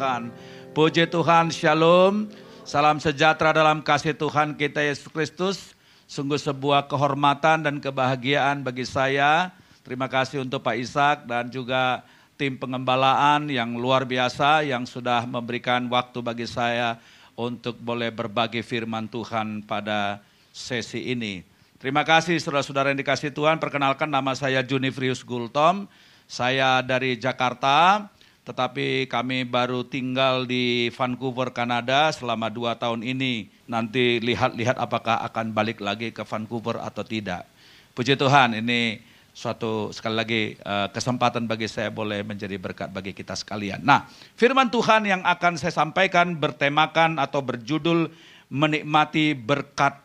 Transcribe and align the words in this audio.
Tuhan. 0.00 0.32
Puji 0.72 1.04
Tuhan, 1.12 1.52
Shalom. 1.52 2.32
Salam 2.64 2.96
sejahtera 2.96 3.52
dalam 3.52 3.84
kasih 3.84 4.16
Tuhan 4.16 4.56
kita 4.56 4.80
Yesus 4.80 5.12
Kristus. 5.12 5.76
Sungguh 6.08 6.40
sebuah 6.40 6.88
kehormatan 6.88 7.60
dan 7.60 7.76
kebahagiaan 7.84 8.64
bagi 8.64 8.88
saya. 8.88 9.52
Terima 9.84 10.08
kasih 10.08 10.40
untuk 10.40 10.64
Pak 10.64 10.76
Ishak 10.80 11.28
dan 11.28 11.52
juga 11.52 12.00
tim 12.40 12.56
pengembalaan 12.56 13.52
yang 13.52 13.76
luar 13.76 14.08
biasa 14.08 14.64
yang 14.64 14.88
sudah 14.88 15.28
memberikan 15.28 15.84
waktu 15.92 16.24
bagi 16.24 16.48
saya 16.48 16.96
untuk 17.36 17.76
boleh 17.76 18.08
berbagi 18.08 18.64
firman 18.64 19.04
Tuhan 19.04 19.68
pada 19.68 20.24
sesi 20.48 21.12
ini. 21.12 21.44
Terima 21.76 22.08
kasih 22.08 22.40
saudara-saudara 22.40 22.88
yang 22.88 23.04
dikasih 23.04 23.36
Tuhan. 23.36 23.60
Perkenalkan 23.60 24.08
nama 24.08 24.32
saya 24.32 24.64
Junifrius 24.64 25.20
Gultom. 25.20 25.84
Saya 26.24 26.80
dari 26.80 27.20
Jakarta, 27.20 28.08
tetapi 28.40 29.04
kami 29.04 29.44
baru 29.44 29.84
tinggal 29.84 30.48
di 30.48 30.88
Vancouver, 30.96 31.52
Kanada 31.52 32.08
selama 32.08 32.48
dua 32.48 32.72
tahun 32.74 33.04
ini. 33.04 33.52
Nanti 33.68 34.16
lihat-lihat 34.18 34.80
apakah 34.80 35.20
akan 35.28 35.52
balik 35.52 35.78
lagi 35.78 36.08
ke 36.10 36.24
Vancouver 36.24 36.80
atau 36.80 37.04
tidak. 37.04 37.44
Puji 37.92 38.16
Tuhan, 38.16 38.56
ini 38.56 38.98
suatu 39.36 39.92
sekali 39.92 40.14
lagi 40.16 40.42
eh, 40.56 40.88
kesempatan 40.88 41.44
bagi 41.44 41.68
saya 41.68 41.92
boleh 41.92 42.24
menjadi 42.24 42.56
berkat 42.56 42.88
bagi 42.88 43.12
kita 43.12 43.36
sekalian. 43.36 43.84
Nah, 43.84 44.08
firman 44.34 44.72
Tuhan 44.72 45.04
yang 45.04 45.22
akan 45.22 45.60
saya 45.60 45.76
sampaikan 45.76 46.32
bertemakan 46.34 47.20
atau 47.20 47.44
berjudul 47.44 48.08
menikmati 48.50 49.36
berkat 49.36 50.00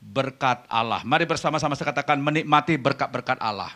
berkat 0.00 0.64
Allah. 0.72 1.04
Mari 1.04 1.28
bersama-sama 1.28 1.76
saya 1.76 1.92
katakan 1.92 2.16
menikmati 2.16 2.80
berkat-berkat 2.80 3.36
Allah. 3.36 3.68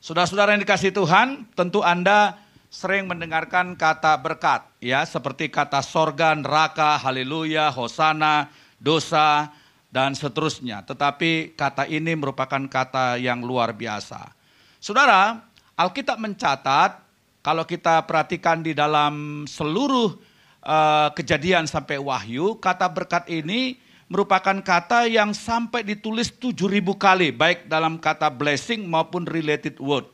Saudara-saudara 0.00 0.56
yang 0.56 0.64
dikasih 0.64 0.96
Tuhan, 0.96 1.44
tentu 1.52 1.84
Anda 1.84 2.40
sering 2.72 3.04
mendengarkan 3.04 3.76
kata 3.76 4.16
berkat, 4.16 4.64
ya, 4.80 5.04
seperti 5.04 5.52
kata 5.52 5.84
sorga, 5.84 6.32
neraka, 6.32 6.96
haleluya, 6.96 7.68
hosana, 7.68 8.48
dosa, 8.80 9.52
dan 9.92 10.16
seterusnya. 10.16 10.80
Tetapi 10.88 11.52
kata 11.52 11.84
ini 11.84 12.16
merupakan 12.16 12.64
kata 12.64 13.20
yang 13.20 13.44
luar 13.44 13.76
biasa. 13.76 14.32
Saudara, 14.80 15.36
Alkitab 15.76 16.16
mencatat, 16.16 17.04
kalau 17.44 17.68
kita 17.68 18.00
perhatikan 18.08 18.64
di 18.64 18.72
dalam 18.72 19.44
seluruh 19.44 20.16
uh, 20.64 21.12
kejadian 21.12 21.68
sampai 21.68 22.00
wahyu, 22.00 22.56
kata 22.56 22.88
berkat 22.88 23.28
ini 23.28 23.76
merupakan 24.10 24.58
kata 24.58 25.06
yang 25.06 25.30
sampai 25.30 25.86
ditulis 25.86 26.34
7000 26.34 26.82
kali, 26.98 27.30
baik 27.30 27.70
dalam 27.70 27.94
kata 28.02 28.26
blessing 28.26 28.82
maupun 28.82 29.22
related 29.22 29.78
word. 29.78 30.10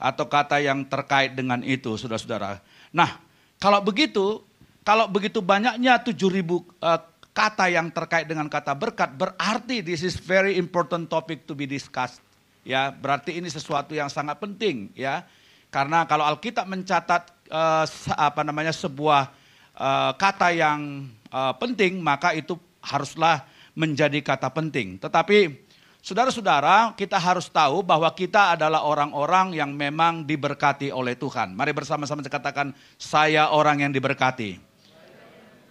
Atau 0.00 0.26
kata 0.26 0.64
yang 0.64 0.88
terkait 0.88 1.36
dengan 1.36 1.60
itu, 1.60 1.92
saudara-saudara. 2.00 2.64
Nah, 2.88 3.20
kalau 3.60 3.84
begitu, 3.84 4.40
kalau 4.80 5.04
begitu 5.12 5.44
banyaknya 5.44 6.00
7000 6.00 6.40
uh, 6.80 7.00
kata 7.36 7.68
yang 7.68 7.92
terkait 7.92 8.24
dengan 8.24 8.48
kata 8.48 8.72
berkat, 8.72 9.12
berarti 9.12 9.84
this 9.84 10.00
is 10.00 10.16
very 10.16 10.56
important 10.56 11.12
topic 11.12 11.44
to 11.44 11.52
be 11.52 11.68
discussed. 11.68 12.24
Ya, 12.64 12.88
berarti 12.88 13.36
ini 13.36 13.52
sesuatu 13.52 13.92
yang 13.92 14.08
sangat 14.08 14.40
penting, 14.40 14.88
ya. 14.96 15.28
Karena 15.68 16.08
kalau 16.08 16.24
Alkitab 16.24 16.64
mencatat 16.64 17.28
uh, 17.52 17.84
apa 18.16 18.40
namanya 18.40 18.72
sebuah 18.72 19.28
uh, 19.76 20.12
kata 20.16 20.48
yang 20.56 21.12
uh, 21.28 21.52
penting, 21.60 22.00
maka 22.00 22.32
itu 22.32 22.56
haruslah 22.84 23.48
menjadi 23.72 24.20
kata 24.20 24.52
penting. 24.52 25.00
Tetapi 25.00 25.66
saudara-saudara, 26.04 26.92
kita 26.94 27.16
harus 27.16 27.48
tahu 27.48 27.80
bahwa 27.82 28.06
kita 28.12 28.54
adalah 28.54 28.84
orang-orang 28.84 29.56
yang 29.56 29.72
memang 29.72 30.22
diberkati 30.22 30.92
oleh 30.92 31.16
Tuhan. 31.16 31.56
Mari 31.56 31.72
bersama-sama 31.72 32.20
katakan, 32.20 32.76
saya 33.00 33.50
orang 33.50 33.88
yang 33.88 33.92
diberkati. 33.92 34.60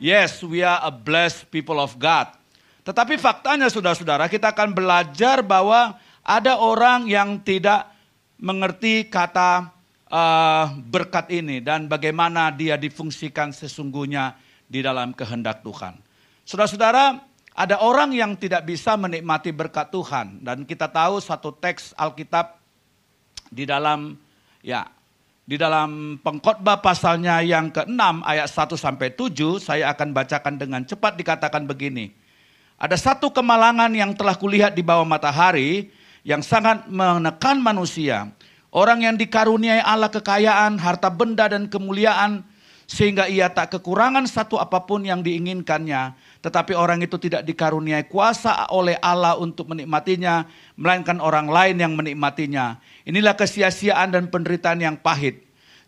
Yes, 0.04 0.44
we 0.44 0.66
are 0.66 0.84
a 0.84 0.92
blessed 0.92 1.48
people 1.48 1.80
of 1.80 1.96
God. 1.96 2.28
Tetapi 2.84 3.16
faktanya 3.16 3.72
saudara-saudara, 3.72 4.28
kita 4.28 4.52
akan 4.52 4.76
belajar 4.76 5.40
bahwa 5.40 5.96
ada 6.20 6.60
orang 6.60 7.08
yang 7.08 7.40
tidak 7.40 7.88
mengerti 8.36 9.08
kata 9.08 9.72
uh, 10.12 10.76
berkat 10.92 11.32
ini 11.32 11.64
dan 11.64 11.88
bagaimana 11.88 12.52
dia 12.52 12.76
difungsikan 12.76 13.56
sesungguhnya 13.56 14.36
di 14.68 14.84
dalam 14.84 15.16
kehendak 15.16 15.64
Tuhan. 15.64 16.03
Saudara-saudara, 16.44 17.24
ada 17.56 17.80
orang 17.80 18.12
yang 18.12 18.36
tidak 18.36 18.68
bisa 18.68 19.00
menikmati 19.00 19.56
berkat 19.56 19.88
Tuhan 19.94 20.44
dan 20.44 20.68
kita 20.68 20.92
tahu 20.92 21.24
satu 21.24 21.56
teks 21.56 21.96
Alkitab 21.96 22.60
di 23.48 23.64
dalam 23.64 24.20
ya 24.60 24.90
di 25.44 25.56
dalam 25.60 26.20
pengkhotbah 26.24 26.80
pasalnya 26.80 27.44
yang 27.44 27.72
ke-6 27.72 28.00
ayat 28.24 28.48
1 28.48 28.76
sampai 28.80 29.12
7 29.16 29.60
saya 29.60 29.92
akan 29.92 30.16
bacakan 30.16 30.56
dengan 30.60 30.82
cepat 30.84 31.20
dikatakan 31.20 31.64
begini. 31.68 32.12
Ada 32.76 33.00
satu 33.00 33.32
kemalangan 33.32 33.92
yang 33.96 34.12
telah 34.12 34.36
kulihat 34.36 34.76
di 34.76 34.84
bawah 34.84 35.08
matahari 35.08 35.92
yang 36.28 36.44
sangat 36.44 36.88
menekan 36.92 37.60
manusia. 37.64 38.32
Orang 38.74 39.06
yang 39.06 39.16
dikaruniai 39.16 39.80
Allah 39.80 40.10
kekayaan, 40.10 40.82
harta 40.82 41.08
benda 41.14 41.46
dan 41.46 41.70
kemuliaan 41.70 42.42
sehingga 42.94 43.26
ia 43.26 43.50
tak 43.50 43.74
kekurangan 43.74 44.30
satu 44.30 44.62
apa 44.62 44.86
pun 44.86 45.02
yang 45.02 45.26
diinginkannya 45.26 46.14
tetapi 46.46 46.78
orang 46.78 47.02
itu 47.02 47.18
tidak 47.18 47.42
dikaruniai 47.48 48.06
kuasa 48.06 48.68
oleh 48.70 49.00
Allah 49.00 49.40
untuk 49.40 49.72
menikmatinya, 49.72 50.44
melainkan 50.76 51.24
orang 51.24 51.48
lain 51.48 51.80
yang 51.80 51.96
menikmatinya. 51.96 52.84
Inilah 53.08 53.34
kesia-siaan 53.40 54.12
dan 54.12 54.28
penderitaan 54.28 54.84
yang 54.84 55.00
pahit. 55.00 55.40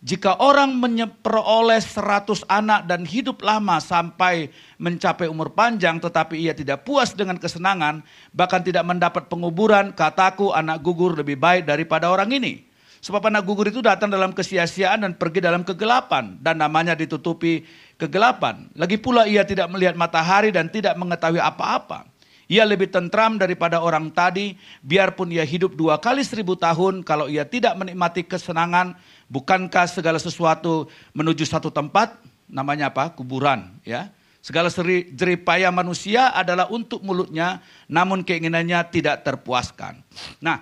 Jika 0.05 0.38
orang 0.39 0.77
memperoleh 0.77 1.81
seratus 1.81 2.45
anak 2.47 2.85
dan 2.88 3.03
hidup 3.03 3.41
lama 3.43 3.81
sampai 3.83 4.53
mencapai 4.77 5.25
umur 5.25 5.51
panjang 5.51 5.97
tetapi 5.97 6.39
ia 6.39 6.53
tidak 6.55 6.87
puas 6.87 7.11
dengan 7.11 7.35
kesenangan, 7.35 8.05
bahkan 8.31 8.61
tidak 8.63 8.85
mendapat 8.85 9.27
penguburan, 9.27 9.91
kataku 9.91 10.55
anak 10.55 10.79
gugur 10.81 11.19
lebih 11.19 11.35
baik 11.35 11.67
daripada 11.69 12.09
orang 12.09 12.31
ini. 12.31 12.64
Sebab 13.05 13.21
anak 13.29 13.45
gugur 13.45 13.69
itu 13.69 13.85
datang 13.85 14.09
dalam 14.09 14.33
kesia-siaan 14.33 15.05
dan 15.05 15.13
pergi 15.13 15.38
dalam 15.38 15.61
kegelapan 15.61 16.41
dan 16.41 16.57
namanya 16.57 16.97
ditutupi 16.97 17.61
kegelapan. 18.01 18.66
Lagi 18.73 18.97
pula 18.97 19.29
ia 19.29 19.45
tidak 19.45 19.69
melihat 19.69 19.93
matahari 19.93 20.49
dan 20.49 20.73
tidak 20.73 20.97
mengetahui 20.97 21.38
apa-apa. 21.38 22.09
Ia 22.49 22.66
lebih 22.66 22.89
tentram 22.89 23.38
daripada 23.38 23.77
orang 23.77 24.09
tadi, 24.09 24.57
biarpun 24.81 25.29
ia 25.29 25.45
hidup 25.45 25.77
dua 25.77 26.01
kali 26.01 26.25
seribu 26.25 26.57
tahun, 26.57 27.05
kalau 27.05 27.29
ia 27.29 27.45
tidak 27.45 27.77
menikmati 27.77 28.25
kesenangan, 28.25 28.97
bukankah 29.29 29.85
segala 29.85 30.17
sesuatu 30.17 30.89
menuju 31.13 31.45
satu 31.45 31.69
tempat, 31.69 32.17
namanya 32.49 32.89
apa? 32.89 33.13
Kuburan, 33.13 33.69
ya. 33.85 34.09
Segala 34.41 34.73
jeripaya 35.13 35.69
manusia 35.69 36.33
adalah 36.33 36.69
untuk 36.73 37.05
mulutnya, 37.05 37.61
namun 37.85 38.25
keinginannya 38.25 38.81
tidak 38.89 39.25
terpuaskan. 39.25 40.01
Nah, 40.41 40.61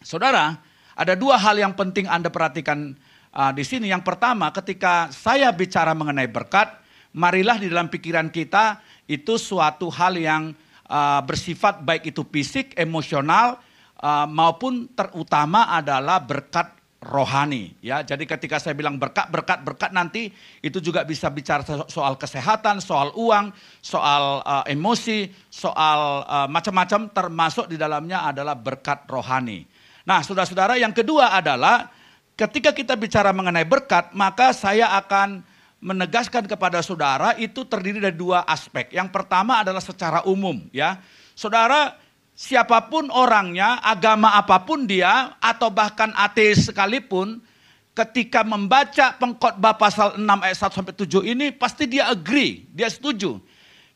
saudara, 0.00 0.67
ada 0.98 1.14
dua 1.14 1.38
hal 1.38 1.54
yang 1.54 1.78
penting 1.78 2.10
Anda 2.10 2.26
perhatikan 2.26 2.98
uh, 3.30 3.54
di 3.54 3.62
sini. 3.62 3.86
Yang 3.86 4.02
pertama, 4.02 4.50
ketika 4.50 5.06
saya 5.14 5.54
bicara 5.54 5.94
mengenai 5.94 6.26
berkat, 6.26 6.74
marilah 7.14 7.54
di 7.54 7.70
dalam 7.70 7.86
pikiran 7.86 8.26
kita 8.34 8.82
itu 9.06 9.38
suatu 9.38 9.86
hal 9.94 10.18
yang 10.18 10.50
uh, 10.90 11.22
bersifat 11.22 11.86
baik 11.86 12.10
itu 12.10 12.26
fisik, 12.26 12.74
emosional, 12.74 13.62
uh, 14.02 14.26
maupun 14.26 14.90
terutama 14.90 15.70
adalah 15.70 16.18
berkat 16.18 16.74
rohani 16.98 17.78
ya. 17.78 18.02
Jadi 18.02 18.26
ketika 18.26 18.58
saya 18.58 18.74
bilang 18.74 18.98
berkat 18.98 19.30
berkat 19.30 19.62
berkat 19.62 19.94
nanti 19.94 20.34
itu 20.58 20.82
juga 20.82 21.06
bisa 21.06 21.30
bicara 21.30 21.62
soal 21.86 22.18
kesehatan, 22.18 22.82
soal 22.82 23.14
uang, 23.14 23.54
soal 23.78 24.42
uh, 24.42 24.66
emosi, 24.66 25.30
soal 25.46 26.26
uh, 26.26 26.50
macam-macam 26.50 27.06
termasuk 27.14 27.70
di 27.70 27.78
dalamnya 27.78 28.26
adalah 28.26 28.58
berkat 28.58 29.06
rohani. 29.06 29.77
Nah, 30.08 30.24
saudara-saudara, 30.24 30.80
yang 30.80 30.96
kedua 30.96 31.36
adalah 31.36 31.92
ketika 32.32 32.72
kita 32.72 32.96
bicara 32.96 33.28
mengenai 33.28 33.68
berkat, 33.68 34.08
maka 34.16 34.56
saya 34.56 34.96
akan 34.96 35.44
menegaskan 35.84 36.48
kepada 36.48 36.80
saudara 36.80 37.36
itu 37.36 37.60
terdiri 37.68 38.00
dari 38.00 38.16
dua 38.16 38.40
aspek. 38.48 38.88
Yang 38.88 39.12
pertama 39.12 39.60
adalah 39.60 39.84
secara 39.84 40.24
umum, 40.24 40.64
ya. 40.72 40.96
Saudara, 41.36 41.92
siapa 42.32 42.88
pun 42.88 43.12
orangnya, 43.12 43.84
agama 43.84 44.32
apa 44.32 44.64
pun 44.64 44.88
dia, 44.88 45.36
atau 45.44 45.68
bahkan 45.68 46.08
ateis 46.16 46.72
sekalipun, 46.72 47.44
ketika 47.92 48.40
membaca 48.48 49.12
pengkhotbah 49.20 49.76
pasal 49.76 50.16
6 50.16 50.24
ayat 50.24 50.56
1 50.56 50.72
sampai 50.72 50.94
7 50.96 51.20
ini 51.36 51.52
pasti 51.52 51.84
dia 51.84 52.08
agree, 52.08 52.64
dia 52.72 52.88
setuju. 52.88 53.36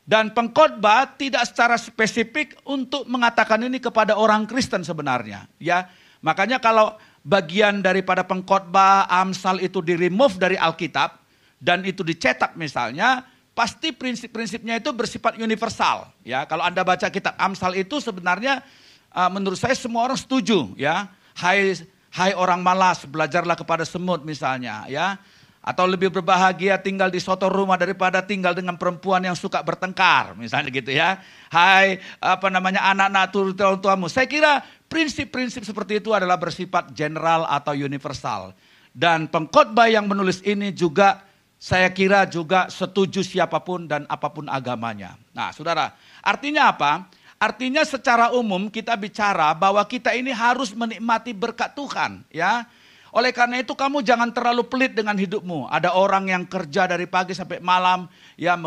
Dan 0.05 0.29
pengkhotbah 0.29 1.17
tidak 1.17 1.49
secara 1.49 1.73
spesifik 1.73 2.53
untuk 2.69 3.07
mengatakan 3.09 3.65
ini 3.65 3.81
kepada 3.81 4.13
orang 4.13 4.45
Kristen 4.45 4.85
sebenarnya, 4.85 5.49
ya. 5.57 5.89
Makanya 6.23 6.57
kalau 6.63 6.95
bagian 7.21 7.83
daripada 7.83 8.23
pengkhotbah 8.23 9.11
Amsal 9.11 9.59
itu 9.59 9.83
di 9.83 9.99
remove 9.99 10.39
dari 10.39 10.55
Alkitab 10.55 11.19
dan 11.59 11.83
itu 11.83 11.99
dicetak 12.03 12.55
misalnya, 12.55 13.27
pasti 13.51 13.91
prinsip-prinsipnya 13.91 14.79
itu 14.79 14.89
bersifat 14.95 15.35
universal. 15.35 16.09
Ya, 16.23 16.47
kalau 16.47 16.63
Anda 16.63 16.81
baca 16.81 17.11
kitab 17.11 17.35
Amsal 17.35 17.75
itu 17.75 17.99
sebenarnya 17.99 18.63
uh, 19.11 19.29
menurut 19.29 19.59
saya 19.59 19.75
semua 19.75 20.07
orang 20.07 20.19
setuju 20.19 20.71
ya. 20.79 21.11
Hai 21.35 21.75
hai 22.13 22.31
orang 22.37 22.61
malas, 22.61 23.03
belajarlah 23.03 23.57
kepada 23.57 23.83
semut 23.83 24.23
misalnya 24.23 24.87
ya. 24.87 25.19
Atau 25.63 25.87
lebih 25.87 26.11
berbahagia 26.11 26.75
tinggal 26.75 27.07
di 27.07 27.23
soto 27.23 27.47
rumah 27.47 27.79
daripada 27.79 28.19
tinggal 28.19 28.51
dengan 28.51 28.75
perempuan 28.75 29.23
yang 29.23 29.31
suka 29.31 29.63
bertengkar, 29.63 30.35
misalnya 30.35 30.67
gitu 30.67 30.91
ya. 30.91 31.23
Hai, 31.47 32.03
apa 32.19 32.51
namanya 32.51 32.83
anak-anak 32.91 33.25
turut 33.31 33.55
orang 33.63 33.79
tuamu. 33.79 34.11
Saya 34.11 34.27
kira 34.27 34.59
prinsip-prinsip 34.91 35.63
seperti 35.63 36.03
itu 36.03 36.11
adalah 36.11 36.35
bersifat 36.35 36.91
general 36.91 37.47
atau 37.47 37.71
universal. 37.71 38.51
Dan 38.91 39.31
pengkhotbah 39.31 39.87
yang 39.87 40.03
menulis 40.03 40.43
ini 40.43 40.75
juga 40.75 41.23
saya 41.63 41.87
kira 41.95 42.27
juga 42.27 42.67
setuju 42.67 43.23
siapa 43.23 43.63
pun 43.63 43.87
dan 43.87 44.03
apa 44.11 44.27
pun 44.27 44.51
agamanya. 44.51 45.15
Nah, 45.31 45.55
Saudara, 45.55 45.95
artinya 46.19 46.75
apa? 46.75 47.07
Artinya 47.39 47.87
secara 47.87 48.35
umum 48.35 48.67
kita 48.67 48.99
bicara 48.99 49.55
bahwa 49.55 49.79
kita 49.87 50.11
ini 50.11 50.35
harus 50.35 50.75
menikmati 50.75 51.31
berkat 51.31 51.71
Tuhan, 51.71 52.19
ya. 52.27 52.67
Oleh 53.13 53.29
karena 53.29 53.61
itu 53.61 53.77
kamu 53.77 54.01
jangan 54.01 54.33
terlalu 54.33 54.65
pelit 54.65 54.97
dengan 54.97 55.13
hidupmu. 55.13 55.69
Ada 55.69 55.93
orang 55.93 56.33
yang 56.33 56.49
kerja 56.49 56.89
dari 56.89 57.05
pagi 57.05 57.37
sampai 57.37 57.61
malam, 57.61 58.09
ya 58.33 58.57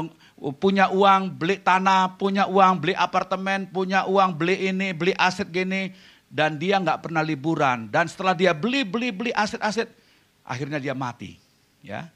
punya 0.62 0.86
uang 0.86 1.34
beli 1.34 1.58
tanah, 1.58 2.14
punya 2.14 2.46
uang 2.46 2.78
beli 2.78 2.94
apartemen, 2.94 3.66
punya 3.66 4.06
uang 4.06 4.38
beli 4.38 4.70
ini, 4.70 4.94
beli 4.94 5.10
aset 5.18 5.50
gini, 5.50 5.90
dan 6.30 6.62
dia 6.62 6.78
nggak 6.78 7.10
pernah 7.10 7.26
liburan. 7.26 7.90
Dan 7.90 8.06
setelah 8.06 8.38
dia 8.38 8.54
beli, 8.54 8.86
beli, 8.86 9.10
beli 9.10 9.34
aset-aset, 9.34 9.90
akhirnya 10.46 10.78
dia 10.78 10.94
mati. 10.94 11.34
Ya, 11.82 12.06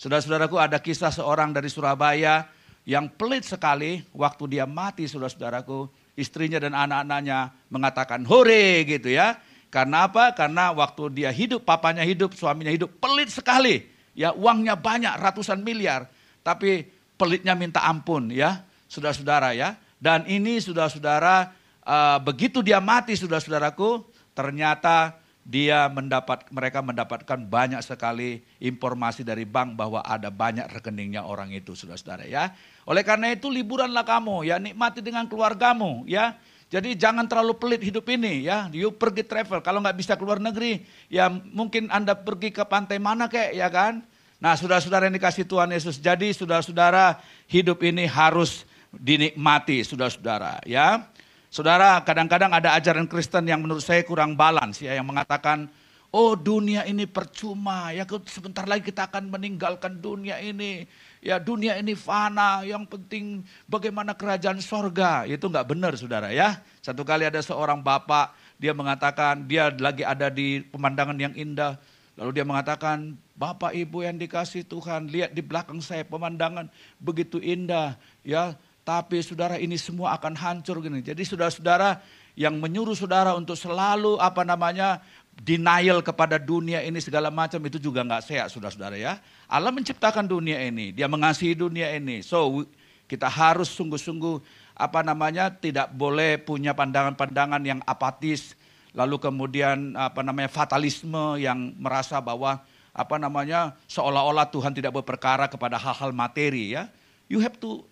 saudara-saudaraku 0.00 0.56
ada 0.56 0.80
kisah 0.80 1.12
seorang 1.12 1.52
dari 1.52 1.68
Surabaya 1.68 2.48
yang 2.88 3.12
pelit 3.12 3.44
sekali 3.44 4.00
waktu 4.16 4.56
dia 4.56 4.64
mati, 4.64 5.04
saudara-saudaraku, 5.04 5.92
istrinya 6.16 6.56
dan 6.56 6.72
anak-anaknya 6.72 7.52
mengatakan 7.68 8.24
hore 8.24 8.88
gitu 8.88 9.12
ya 9.12 9.36
karena 9.70 10.10
apa? 10.10 10.34
Karena 10.34 10.74
waktu 10.74 11.14
dia 11.14 11.30
hidup, 11.30 11.62
papanya 11.62 12.02
hidup, 12.02 12.34
suaminya 12.34 12.74
hidup, 12.74 12.90
pelit 12.98 13.30
sekali. 13.30 13.86
Ya, 14.18 14.34
uangnya 14.34 14.74
banyak, 14.74 15.14
ratusan 15.14 15.62
miliar. 15.62 16.10
Tapi 16.42 16.90
pelitnya 17.14 17.54
minta 17.54 17.86
ampun 17.86 18.34
ya, 18.34 18.66
saudara-saudara 18.90 19.54
ya. 19.54 19.78
Dan 20.02 20.26
ini 20.26 20.58
saudara-saudara, 20.58 21.54
uh, 21.86 22.18
begitu 22.18 22.66
dia 22.66 22.82
mati 22.82 23.14
saudara-saudaraku, 23.14 24.02
ternyata 24.34 25.14
dia 25.46 25.86
mendapat 25.86 26.50
mereka 26.50 26.82
mendapatkan 26.82 27.38
banyak 27.38 27.80
sekali 27.80 28.42
informasi 28.58 29.22
dari 29.22 29.46
bank 29.46 29.78
bahwa 29.78 30.02
ada 30.02 30.28
banyak 30.28 30.66
rekeningnya 30.66 31.22
orang 31.22 31.54
itu 31.54 31.78
saudara-saudara 31.78 32.26
ya. 32.26 32.50
Oleh 32.90 33.06
karena 33.06 33.30
itu 33.30 33.46
liburanlah 33.46 34.02
kamu 34.02 34.50
ya 34.50 34.58
nikmati 34.58 34.98
dengan 34.98 35.30
keluargamu 35.30 36.10
ya. 36.10 36.34
Jadi 36.70 36.94
jangan 36.94 37.26
terlalu 37.26 37.58
pelit 37.58 37.82
hidup 37.82 38.06
ini 38.06 38.46
ya. 38.46 38.70
You 38.70 38.94
pergi 38.94 39.26
travel. 39.26 39.58
Kalau 39.58 39.82
nggak 39.82 39.98
bisa 39.98 40.14
keluar 40.14 40.38
negeri, 40.38 40.86
ya 41.10 41.26
mungkin 41.26 41.90
Anda 41.90 42.14
pergi 42.14 42.54
ke 42.54 42.62
pantai 42.62 43.02
mana 43.02 43.26
kek 43.26 43.50
ya 43.58 43.66
kan. 43.66 44.06
Nah 44.38 44.54
saudara-saudara 44.54 45.10
yang 45.10 45.18
dikasih 45.18 45.50
Tuhan 45.50 45.74
Yesus. 45.74 45.98
Jadi 45.98 46.30
saudara-saudara 46.30 47.18
hidup 47.50 47.82
ini 47.82 48.06
harus 48.06 48.62
dinikmati 48.94 49.82
saudara-saudara 49.82 50.62
ya. 50.62 51.10
Saudara 51.50 51.98
kadang-kadang 52.06 52.54
ada 52.54 52.78
ajaran 52.78 53.10
Kristen 53.10 53.50
yang 53.50 53.58
menurut 53.66 53.82
saya 53.82 54.06
kurang 54.06 54.38
balance 54.38 54.78
ya. 54.78 54.94
Yang 54.94 55.10
mengatakan 55.10 55.66
oh 56.14 56.38
dunia 56.38 56.86
ini 56.86 57.02
percuma 57.10 57.90
ya 57.90 58.06
sebentar 58.30 58.62
lagi 58.70 58.86
kita 58.86 59.10
akan 59.10 59.26
meninggalkan 59.26 59.98
dunia 59.98 60.38
ini 60.38 60.86
ya 61.20 61.36
dunia 61.36 61.76
ini 61.76 61.92
fana, 61.96 62.64
yang 62.64 62.84
penting 62.88 63.44
bagaimana 63.68 64.16
kerajaan 64.16 64.58
sorga. 64.58 65.28
Itu 65.28 65.48
nggak 65.48 65.68
benar 65.68 65.92
saudara 65.96 66.32
ya. 66.32 66.60
Satu 66.80 67.04
kali 67.04 67.28
ada 67.28 67.40
seorang 67.40 67.80
bapak, 67.84 68.32
dia 68.56 68.72
mengatakan 68.72 69.44
dia 69.44 69.72
lagi 69.72 70.04
ada 70.04 70.32
di 70.32 70.64
pemandangan 70.64 71.16
yang 71.16 71.32
indah. 71.36 71.80
Lalu 72.20 72.36
dia 72.36 72.44
mengatakan, 72.44 73.16
Bapak 73.32 73.72
Ibu 73.72 74.04
yang 74.04 74.20
dikasih 74.20 74.68
Tuhan, 74.68 75.08
lihat 75.08 75.32
di 75.32 75.40
belakang 75.40 75.80
saya 75.80 76.04
pemandangan 76.04 76.68
begitu 77.00 77.40
indah. 77.40 77.96
ya. 78.20 78.52
Tapi 78.84 79.24
saudara 79.24 79.56
ini 79.56 79.80
semua 79.80 80.12
akan 80.20 80.36
hancur 80.36 80.84
gini. 80.84 81.00
Jadi 81.00 81.24
saudara-saudara 81.24 82.00
yang 82.36 82.60
menyuruh 82.60 82.96
saudara 82.96 83.32
untuk 83.36 83.56
selalu 83.56 84.20
apa 84.20 84.44
namanya 84.44 85.00
denial 85.40 86.04
kepada 86.04 86.36
dunia 86.36 86.84
ini 86.84 87.00
segala 87.00 87.32
macam 87.32 87.56
itu 87.64 87.80
juga 87.80 88.04
nggak 88.04 88.28
sehat 88.28 88.52
saudara-saudara 88.52 89.00
ya. 89.00 89.16
Allah 89.48 89.72
menciptakan 89.72 90.28
dunia 90.28 90.60
ini, 90.60 90.92
dia 90.92 91.08
mengasihi 91.08 91.56
dunia 91.56 91.88
ini. 91.96 92.20
So 92.20 92.68
kita 93.08 93.26
harus 93.26 93.72
sungguh-sungguh 93.72 94.38
apa 94.76 95.00
namanya 95.00 95.48
tidak 95.48 95.88
boleh 95.96 96.36
punya 96.36 96.76
pandangan-pandangan 96.76 97.64
yang 97.64 97.80
apatis, 97.88 98.52
lalu 98.92 99.16
kemudian 99.16 99.96
apa 99.96 100.20
namanya 100.20 100.52
fatalisme 100.52 101.40
yang 101.40 101.72
merasa 101.80 102.20
bahwa 102.20 102.60
apa 102.92 103.16
namanya 103.16 103.74
seolah-olah 103.88 104.52
Tuhan 104.52 104.76
tidak 104.76 104.92
berperkara 105.00 105.48
kepada 105.48 105.80
hal-hal 105.80 106.12
materi 106.12 106.76
ya. 106.76 106.92
You 107.32 107.40
have 107.40 107.56
to 107.64 107.86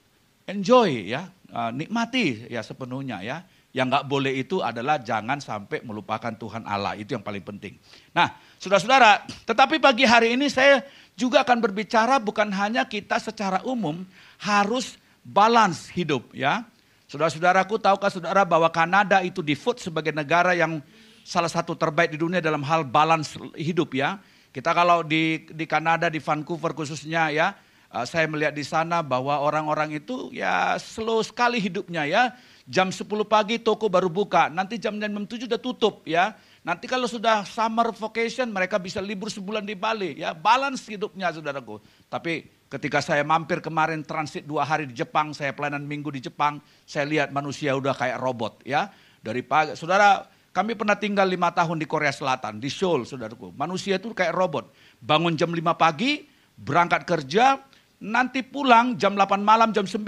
enjoy 0.44 1.08
ya, 1.08 1.32
uh, 1.48 1.72
nikmati 1.72 2.44
ya 2.52 2.60
sepenuhnya 2.60 3.24
ya. 3.24 3.40
Yang 3.76 3.86
nggak 3.92 4.06
boleh 4.08 4.32
itu 4.32 4.64
adalah 4.64 4.96
jangan 4.96 5.38
sampai 5.38 5.84
melupakan 5.84 6.32
Tuhan 6.32 6.64
Allah. 6.64 6.96
Itu 6.96 7.12
yang 7.12 7.22
paling 7.22 7.44
penting. 7.44 7.76
Nah, 8.16 8.32
saudara-saudara, 8.56 9.28
tetapi 9.44 9.76
pagi 9.76 10.08
hari 10.08 10.34
ini 10.34 10.48
saya 10.48 10.80
juga 11.18 11.44
akan 11.44 11.58
berbicara 11.60 12.16
bukan 12.16 12.48
hanya 12.54 12.88
kita 12.88 13.20
secara 13.20 13.60
umum 13.66 14.06
harus 14.40 14.96
balance 15.20 15.92
hidup 15.92 16.32
ya. 16.32 16.64
Saudara-saudaraku 17.08 17.80
tahukah 17.80 18.12
saudara 18.12 18.44
bahwa 18.44 18.68
Kanada 18.68 19.24
itu 19.24 19.40
di 19.40 19.56
food 19.56 19.80
sebagai 19.80 20.12
negara 20.12 20.52
yang 20.52 20.80
salah 21.24 21.48
satu 21.48 21.76
terbaik 21.76 22.12
di 22.12 22.20
dunia 22.20 22.40
dalam 22.40 22.64
hal 22.64 22.84
balance 22.88 23.36
hidup 23.56 23.92
ya. 23.92 24.20
Kita 24.48 24.72
kalau 24.72 25.04
di 25.04 25.44
di 25.52 25.68
Kanada 25.68 26.08
di 26.08 26.20
Vancouver 26.20 26.72
khususnya 26.72 27.28
ya, 27.28 27.52
uh, 27.92 28.04
saya 28.08 28.24
melihat 28.24 28.56
di 28.56 28.64
sana 28.64 29.04
bahwa 29.04 29.40
orang-orang 29.40 30.00
itu 30.00 30.32
ya 30.32 30.76
slow 30.80 31.20
sekali 31.20 31.60
hidupnya 31.60 32.08
ya. 32.08 32.22
Jam 32.68 32.92
10 32.92 33.08
pagi 33.24 33.56
toko 33.56 33.88
baru 33.88 34.12
buka, 34.12 34.52
nanti 34.52 34.76
jam 34.76 35.00
6 35.00 35.08
7 35.08 35.48
udah 35.48 35.56
tutup 35.56 36.04
ya. 36.04 36.36
Nanti 36.60 36.84
kalau 36.84 37.08
sudah 37.08 37.48
summer 37.48 37.96
vacation 37.96 38.52
mereka 38.52 38.76
bisa 38.76 39.00
libur 39.00 39.32
sebulan 39.32 39.64
di 39.64 39.72
Bali. 39.72 40.20
Ya 40.20 40.36
balance 40.36 40.84
hidupnya 40.84 41.32
saudaraku. 41.32 41.80
Tapi 42.12 42.44
ketika 42.68 43.00
saya 43.00 43.24
mampir 43.24 43.64
kemarin 43.64 44.04
transit 44.04 44.44
dua 44.44 44.68
hari 44.68 44.84
di 44.84 44.92
Jepang, 44.92 45.32
saya 45.32 45.56
pelayanan 45.56 45.88
minggu 45.88 46.12
di 46.12 46.28
Jepang, 46.28 46.60
saya 46.84 47.08
lihat 47.08 47.32
manusia 47.32 47.72
udah 47.72 47.96
kayak 47.96 48.20
robot 48.20 48.60
ya. 48.68 48.92
Dari 49.24 49.40
pagi, 49.40 49.72
saudara 49.72 50.28
kami 50.52 50.76
pernah 50.76 51.00
tinggal 51.00 51.24
lima 51.24 51.48
tahun 51.48 51.80
di 51.80 51.88
Korea 51.88 52.12
Selatan, 52.12 52.60
di 52.60 52.68
Seoul 52.68 53.08
saudaraku. 53.08 53.56
Manusia 53.56 53.96
itu 53.96 54.12
kayak 54.12 54.36
robot. 54.36 54.68
Bangun 55.00 55.40
jam 55.40 55.48
5 55.48 55.72
pagi, 55.72 56.28
berangkat 56.52 57.08
kerja, 57.08 57.64
nanti 58.04 58.44
pulang 58.44 59.00
jam 59.00 59.16
8 59.16 59.40
malam, 59.40 59.72
jam 59.72 59.88
9, 59.88 60.04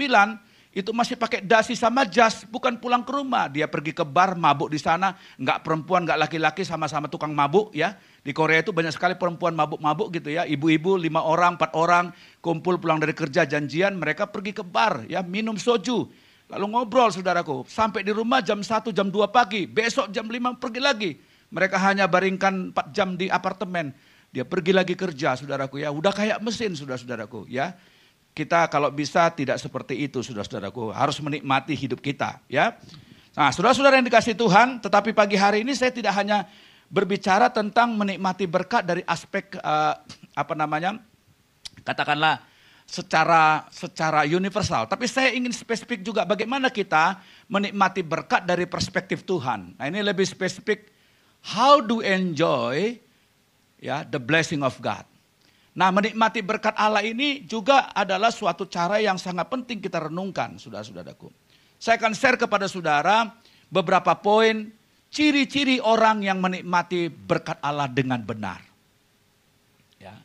itu 0.71 0.95
masih 0.95 1.19
pakai 1.19 1.43
dasi 1.43 1.75
sama 1.75 2.07
jas, 2.07 2.47
bukan 2.47 2.79
pulang 2.79 3.03
ke 3.03 3.11
rumah. 3.11 3.51
Dia 3.51 3.67
pergi 3.67 3.91
ke 3.91 4.07
bar, 4.07 4.39
mabuk 4.39 4.71
di 4.71 4.79
sana, 4.79 5.19
nggak 5.35 5.67
perempuan, 5.67 6.07
nggak 6.07 6.19
laki-laki, 6.27 6.63
sama-sama 6.63 7.11
tukang 7.11 7.35
mabuk 7.35 7.75
ya. 7.75 7.99
Di 8.23 8.31
Korea 8.31 8.63
itu 8.63 8.71
banyak 8.71 8.95
sekali 8.95 9.19
perempuan 9.19 9.51
mabuk-mabuk 9.51 10.15
gitu 10.15 10.31
ya. 10.31 10.47
Ibu-ibu 10.47 10.95
lima 10.95 11.27
orang, 11.27 11.59
empat 11.59 11.75
orang, 11.75 12.15
kumpul 12.39 12.79
pulang 12.79 13.03
dari 13.03 13.11
kerja 13.11 13.43
janjian, 13.43 13.99
mereka 13.99 14.31
pergi 14.31 14.55
ke 14.55 14.63
bar 14.63 15.03
ya, 15.11 15.19
minum 15.19 15.59
soju. 15.59 16.07
Lalu 16.47 16.65
ngobrol 16.71 17.11
saudaraku, 17.11 17.67
sampai 17.67 18.07
di 18.07 18.15
rumah 18.15 18.39
jam 18.39 18.63
1, 18.63 18.95
jam 18.95 19.11
2 19.11 19.27
pagi, 19.27 19.67
besok 19.67 20.07
jam 20.07 20.23
5 20.23 20.55
pergi 20.55 20.79
lagi. 20.79 21.11
Mereka 21.51 21.75
hanya 21.83 22.07
baringkan 22.07 22.71
4 22.71 22.95
jam 22.95 23.19
di 23.19 23.27
apartemen. 23.27 23.91
Dia 24.31 24.47
pergi 24.47 24.71
lagi 24.71 24.95
kerja 24.95 25.35
saudaraku 25.35 25.83
ya, 25.83 25.91
udah 25.91 26.15
kayak 26.15 26.39
mesin 26.39 26.71
saudara-saudaraku 26.71 27.51
ya 27.51 27.75
kita 28.31 28.71
kalau 28.71 28.87
bisa 28.91 29.27
tidak 29.35 29.59
seperti 29.59 30.07
itu 30.07 30.23
saudara-saudaraku. 30.23 30.95
Harus 30.95 31.19
menikmati 31.19 31.75
hidup 31.75 31.99
kita 31.99 32.39
ya. 32.47 32.79
Nah 33.35 33.51
saudara-saudara 33.51 33.99
yang 33.99 34.07
dikasih 34.07 34.35
Tuhan, 34.35 34.83
tetapi 34.83 35.15
pagi 35.15 35.39
hari 35.39 35.63
ini 35.63 35.71
saya 35.75 35.91
tidak 35.91 36.15
hanya 36.19 36.47
berbicara 36.91 37.47
tentang 37.47 37.95
menikmati 37.95 38.43
berkat 38.43 38.83
dari 38.83 38.99
aspek 39.07 39.55
uh, 39.63 39.95
apa 40.35 40.53
namanya 40.55 40.99
katakanlah 41.87 42.43
secara 42.83 43.71
secara 43.71 44.27
universal, 44.27 44.83
tapi 44.83 45.07
saya 45.07 45.31
ingin 45.31 45.55
spesifik 45.55 46.03
juga 46.03 46.27
bagaimana 46.27 46.67
kita 46.67 47.23
menikmati 47.47 48.03
berkat 48.03 48.43
dari 48.43 48.67
perspektif 48.67 49.23
Tuhan. 49.23 49.79
Nah 49.79 49.85
ini 49.87 50.03
lebih 50.03 50.27
spesifik, 50.27 50.91
how 51.55 51.79
do 51.79 52.03
enjoy 52.03 52.99
ya 53.79 54.03
the 54.03 54.19
blessing 54.19 54.59
of 54.59 54.75
God. 54.83 55.07
Nah 55.71 55.87
menikmati 55.87 56.43
berkat 56.43 56.75
Allah 56.75 56.99
ini 56.99 57.47
juga 57.47 57.95
adalah 57.95 58.27
suatu 58.27 58.67
cara 58.67 58.99
yang 58.99 59.15
sangat 59.15 59.47
penting 59.47 59.79
kita 59.79 60.03
renungkan 60.11 60.59
saudara-saudaraku. 60.59 61.31
Saya 61.79 61.95
akan 61.95 62.11
share 62.11 62.35
kepada 62.35 62.67
saudara 62.67 63.31
beberapa 63.71 64.11
poin 64.19 64.67
ciri-ciri 65.07 65.79
orang 65.79 66.23
yang 66.23 66.43
menikmati 66.43 67.07
berkat 67.07 67.55
Allah 67.63 67.87
dengan 67.87 68.19
benar. 68.19 68.59
Ya. 69.95 70.19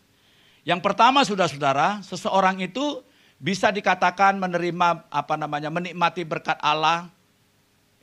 Yang 0.66 0.80
pertama 0.82 1.22
saudara-saudara, 1.22 2.02
seseorang 2.02 2.58
itu 2.62 3.02
bisa 3.38 3.68
dikatakan 3.70 4.38
menerima 4.42 5.06
apa 5.06 5.34
namanya 5.38 5.70
menikmati 5.70 6.26
berkat 6.26 6.58
Allah. 6.58 7.06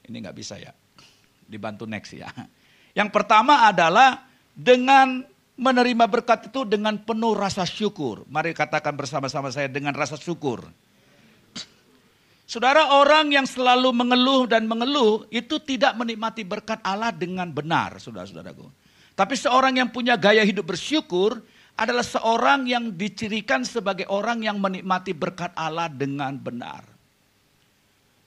Ini 0.07 0.15
nggak 0.15 0.35
bisa 0.35 0.55
ya, 0.59 0.71
dibantu 1.47 1.83
next 1.83 2.15
ya. 2.15 2.31
Yang 2.97 3.09
pertama 3.11 3.67
adalah 3.67 4.27
dengan 4.53 5.25
menerima 5.53 6.05
berkat 6.09 6.49
itu 6.49 6.65
dengan 6.65 6.97
penuh 6.97 7.37
rasa 7.37 7.65
syukur. 7.65 8.25
Mari 8.29 8.57
katakan 8.57 8.97
bersama-sama 8.97 9.53
saya 9.53 9.69
dengan 9.69 9.93
rasa 9.93 10.17
syukur. 10.17 10.65
Saudara 12.43 12.99
orang 12.99 13.33
yang 13.33 13.47
selalu 13.47 13.89
mengeluh 13.95 14.45
dan 14.45 14.67
mengeluh 14.67 15.25
itu 15.33 15.57
tidak 15.63 15.97
menikmati 15.97 16.43
berkat 16.45 16.77
Allah 16.83 17.09
dengan 17.09 17.49
benar, 17.49 17.97
saudara-saudaraku. 17.97 18.67
Tapi 19.13 19.33
seorang 19.37 19.77
yang 19.79 19.89
punya 19.89 20.17
gaya 20.19 20.43
hidup 20.43 20.73
bersyukur 20.73 21.39
adalah 21.73 22.05
seorang 22.05 22.69
yang 22.69 22.93
dicirikan 22.93 23.65
sebagai 23.65 24.05
orang 24.09 24.45
yang 24.45 24.61
menikmati 24.61 25.13
berkat 25.17 25.49
Allah 25.57 25.89
dengan 25.89 26.37
benar. 26.37 26.85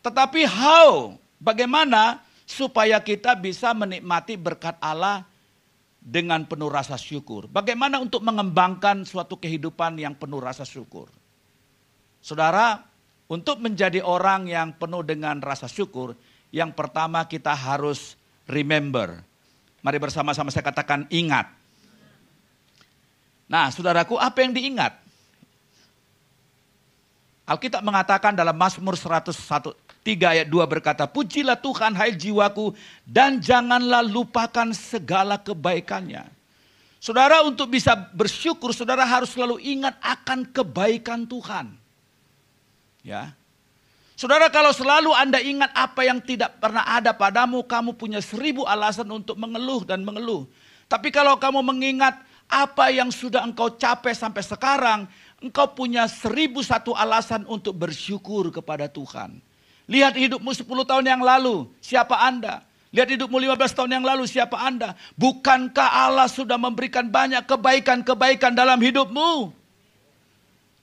Tetapi 0.03 0.43
how? 0.47 1.15
Bagaimana 1.39 2.23
supaya 2.47 2.99
kita 3.03 3.35
bisa 3.35 3.75
menikmati 3.75 4.39
berkat 4.39 4.79
Allah 4.79 5.27
dengan 6.07 6.47
penuh 6.47 6.71
rasa 6.71 6.95
syukur? 6.95 7.51
Bagaimana 7.51 7.99
untuk 7.99 8.23
mengembangkan 8.23 9.03
suatu 9.03 9.35
kehidupan 9.43 9.99
yang 9.99 10.15
penuh 10.15 10.39
rasa 10.39 10.63
syukur? 10.63 11.11
Saudara, 12.23 12.79
untuk 13.27 13.59
menjadi 13.59 13.99
orang 14.07 14.47
yang 14.47 14.71
penuh 14.79 15.03
dengan 15.03 15.43
rasa 15.43 15.67
syukur, 15.67 16.15
yang 16.55 16.71
pertama 16.71 17.27
kita 17.27 17.51
harus 17.51 18.15
remember. 18.47 19.19
Mari 19.83 19.99
bersama-sama 19.99 20.55
saya 20.55 20.63
katakan 20.63 21.11
ingat. 21.11 21.51
Nah, 23.51 23.71
saudaraku, 23.71 24.19
apa 24.19 24.43
yang 24.43 24.55
diingat? 24.55 24.95
Alkitab 27.47 27.83
mengatakan 27.83 28.35
dalam 28.35 28.59
Mazmur 28.59 28.99
101 28.99 29.86
3 30.07 30.39
ayat 30.39 30.47
2 30.47 30.63
berkata, 30.71 31.11
Pujilah 31.11 31.59
Tuhan 31.59 31.99
hai 31.99 32.15
jiwaku 32.15 32.71
dan 33.03 33.43
janganlah 33.43 34.07
lupakan 34.07 34.71
segala 34.71 35.35
kebaikannya. 35.43 36.31
Saudara 37.03 37.43
untuk 37.43 37.75
bisa 37.75 37.99
bersyukur, 38.15 38.71
saudara 38.71 39.03
harus 39.03 39.35
selalu 39.35 39.59
ingat 39.59 39.99
akan 39.99 40.47
kebaikan 40.55 41.27
Tuhan. 41.27 41.75
Ya. 43.03 43.35
Saudara 44.15 44.49
kalau 44.49 44.71
selalu 44.71 45.11
Anda 45.13 45.43
ingat 45.43 45.75
apa 45.75 46.07
yang 46.07 46.23
tidak 46.23 46.57
pernah 46.63 46.87
ada 46.87 47.11
padamu, 47.11 47.67
kamu 47.67 47.99
punya 47.99 48.23
seribu 48.23 48.63
alasan 48.65 49.11
untuk 49.11 49.35
mengeluh 49.37 49.83
dan 49.83 50.07
mengeluh. 50.07 50.47
Tapi 50.87 51.11
kalau 51.11 51.37
kamu 51.37 51.67
mengingat 51.67 52.15
apa 52.47 52.95
yang 52.95 53.11
sudah 53.11 53.43
engkau 53.43 53.75
capai 53.75 54.15
sampai 54.15 54.41
sekarang, 54.41 55.01
engkau 55.43 55.75
punya 55.75 56.07
seribu 56.07 56.63
satu 56.63 56.95
alasan 56.95 57.43
untuk 57.51 57.77
bersyukur 57.77 58.49
kepada 58.55 58.87
Tuhan. 58.87 59.37
Lihat 59.87 60.19
hidupmu 60.19 60.51
10 60.51 60.67
tahun 60.67 61.05
yang 61.07 61.23
lalu, 61.23 61.71
siapa 61.79 62.19
Anda? 62.19 62.67
Lihat 62.91 63.07
hidupmu 63.07 63.39
15 63.39 63.77
tahun 63.77 63.91
yang 63.99 64.05
lalu, 64.07 64.27
siapa 64.27 64.59
Anda? 64.59 64.99
Bukankah 65.15 66.11
Allah 66.11 66.27
sudah 66.27 66.59
memberikan 66.59 67.07
banyak 67.07 67.47
kebaikan-kebaikan 67.47 68.55
dalam 68.55 68.83
hidupmu? 68.83 69.55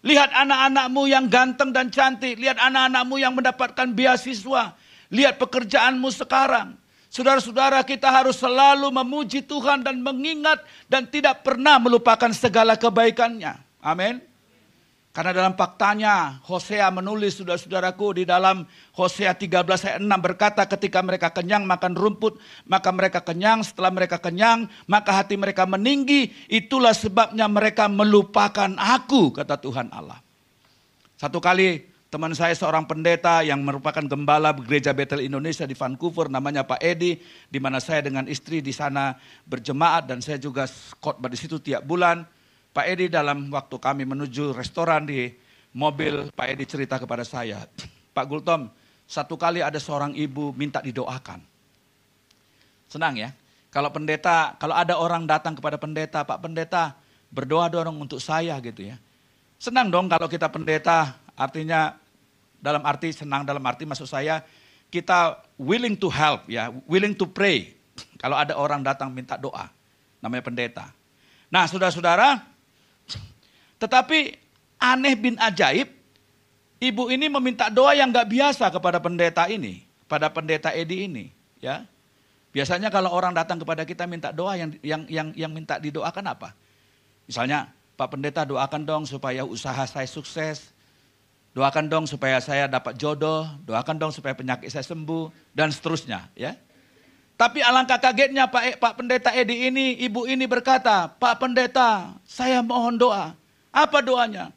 Lihat 0.04 0.36
anak-anakmu 0.36 1.08
yang 1.08 1.32
ganteng 1.32 1.72
dan 1.72 1.88
cantik. 1.88 2.36
Lihat 2.36 2.60
anak-anakmu 2.60 3.16
yang 3.24 3.34
mendapatkan 3.36 3.88
beasiswa. 3.96 4.76
Lihat 5.08 5.40
pekerjaanmu 5.40 6.12
sekarang. 6.12 6.76
Saudara-saudara 7.08 7.86
kita 7.88 8.10
harus 8.10 8.36
selalu 8.42 8.90
memuji 8.90 9.46
Tuhan 9.46 9.86
dan 9.86 10.02
mengingat 10.02 10.60
dan 10.90 11.08
tidak 11.08 11.46
pernah 11.46 11.80
melupakan 11.80 12.34
segala 12.36 12.74
kebaikannya. 12.76 13.54
Amin. 13.80 14.33
Karena 15.14 15.30
dalam 15.30 15.54
faktanya 15.54 16.42
Hosea 16.42 16.90
menulis 16.90 17.38
saudara-saudaraku 17.38 18.18
di 18.18 18.24
dalam 18.26 18.66
Hosea 18.98 19.38
13 19.38 19.62
ayat 19.62 20.02
6 20.02 20.10
berkata 20.10 20.66
ketika 20.66 21.06
mereka 21.06 21.30
kenyang 21.30 21.70
makan 21.70 21.94
rumput 21.94 22.42
maka 22.66 22.90
mereka 22.90 23.22
kenyang 23.22 23.62
setelah 23.62 23.94
mereka 23.94 24.18
kenyang 24.18 24.66
maka 24.90 25.14
hati 25.14 25.38
mereka 25.38 25.70
meninggi 25.70 26.34
itulah 26.50 26.98
sebabnya 26.98 27.46
mereka 27.46 27.86
melupakan 27.86 28.74
aku 28.74 29.38
kata 29.38 29.62
Tuhan 29.62 29.94
Allah. 29.94 30.18
Satu 31.22 31.38
kali 31.38 31.86
teman 32.10 32.34
saya 32.34 32.58
seorang 32.58 32.90
pendeta 32.90 33.46
yang 33.46 33.62
merupakan 33.62 34.02
gembala 34.02 34.50
gereja 34.66 34.98
Bethel 34.98 35.22
Indonesia 35.22 35.70
di 35.70 35.78
Vancouver 35.78 36.26
namanya 36.26 36.66
Pak 36.66 36.82
Edi 36.82 37.22
di 37.54 37.60
mana 37.62 37.78
saya 37.78 38.02
dengan 38.02 38.26
istri 38.26 38.66
di 38.66 38.74
sana 38.74 39.14
berjemaat 39.46 40.10
dan 40.10 40.26
saya 40.26 40.42
juga 40.42 40.66
khotbah 40.98 41.30
di 41.30 41.38
situ 41.38 41.62
tiap 41.62 41.86
bulan. 41.86 42.26
Pak 42.74 42.86
Edi 42.90 43.06
dalam 43.06 43.54
waktu 43.54 43.78
kami 43.78 44.04
menuju 44.04 44.58
restoran 44.58 45.06
di 45.06 45.30
mobil 45.78 46.34
Pak 46.34 46.48
Edi 46.58 46.66
cerita 46.66 46.98
kepada 46.98 47.22
saya, 47.22 47.70
Pak 48.18 48.26
Gultom, 48.26 48.66
satu 49.06 49.38
kali 49.38 49.62
ada 49.62 49.78
seorang 49.78 50.18
ibu 50.18 50.50
minta 50.58 50.82
didoakan. 50.82 51.38
Senang 52.90 53.14
ya. 53.18 53.30
Kalau 53.74 53.90
pendeta, 53.90 54.54
kalau 54.62 54.78
ada 54.78 54.98
orang 55.02 55.26
datang 55.26 55.58
kepada 55.58 55.82
pendeta, 55.82 56.22
Pak 56.22 56.38
Pendeta, 56.46 56.94
berdoa 57.34 57.66
dorong 57.74 57.98
untuk 58.06 58.22
saya 58.22 58.54
gitu 58.62 58.86
ya. 58.86 59.02
Senang 59.58 59.90
dong 59.90 60.06
kalau 60.06 60.30
kita 60.30 60.46
pendeta, 60.50 61.18
artinya 61.34 61.98
dalam 62.62 62.86
arti 62.86 63.10
senang 63.10 63.42
dalam 63.42 63.66
arti 63.66 63.84
maksud 63.84 64.06
saya 64.06 64.46
kita 64.94 65.42
willing 65.58 65.98
to 65.98 66.06
help 66.06 66.46
ya, 66.46 66.70
willing 66.86 67.18
to 67.18 67.26
pray. 67.26 67.74
Kalau 68.22 68.38
ada 68.38 68.54
orang 68.54 68.86
datang 68.86 69.10
minta 69.10 69.42
doa, 69.42 69.74
namanya 70.22 70.46
pendeta. 70.46 70.86
Nah, 71.50 71.66
saudara-saudara, 71.66 72.53
tetapi 73.84 74.40
aneh 74.80 75.16
bin 75.20 75.36
ajaib, 75.36 75.92
ibu 76.80 77.04
ini 77.12 77.28
meminta 77.28 77.68
doa 77.68 77.92
yang 77.92 78.08
nggak 78.16 78.32
biasa 78.32 78.72
kepada 78.72 79.04
pendeta 79.04 79.52
ini, 79.52 79.84
pada 80.08 80.32
pendeta 80.32 80.72
Edi 80.72 81.12
ini, 81.12 81.26
ya. 81.60 81.84
Biasanya 82.56 82.88
kalau 82.88 83.12
orang 83.12 83.36
datang 83.36 83.60
kepada 83.60 83.84
kita 83.84 84.08
minta 84.08 84.32
doa 84.32 84.56
yang 84.56 84.72
yang 84.80 85.04
yang 85.12 85.28
yang 85.36 85.52
minta 85.52 85.82
didoakan 85.82 86.32
apa? 86.32 86.56
Misalnya, 87.28 87.74
Pak 87.98 88.14
Pendeta 88.14 88.46
doakan 88.46 88.86
dong 88.86 89.04
supaya 89.10 89.42
usaha 89.42 89.84
saya 89.90 90.06
sukses, 90.06 90.74
Doakan 91.54 91.86
dong 91.86 92.06
supaya 92.10 92.42
saya 92.42 92.66
dapat 92.66 92.98
jodoh, 92.98 93.46
doakan 93.62 94.02
dong 94.02 94.10
supaya 94.10 94.34
penyakit 94.34 94.74
saya 94.74 94.82
sembuh, 94.82 95.30
dan 95.54 95.70
seterusnya. 95.70 96.26
ya. 96.34 96.58
Tapi 97.38 97.62
alangkah 97.62 98.02
kagetnya 98.02 98.50
Pak, 98.50 98.64
e, 98.66 98.72
Pak 98.74 98.94
Pendeta 98.98 99.30
Edi 99.38 99.70
ini, 99.70 99.94
ibu 100.02 100.26
ini 100.26 100.50
berkata, 100.50 101.14
Pak 101.14 101.38
Pendeta, 101.38 102.18
saya 102.26 102.66
mohon 102.66 102.98
doa. 102.98 103.38
Apa 103.74 104.06
doanya? 104.06 104.54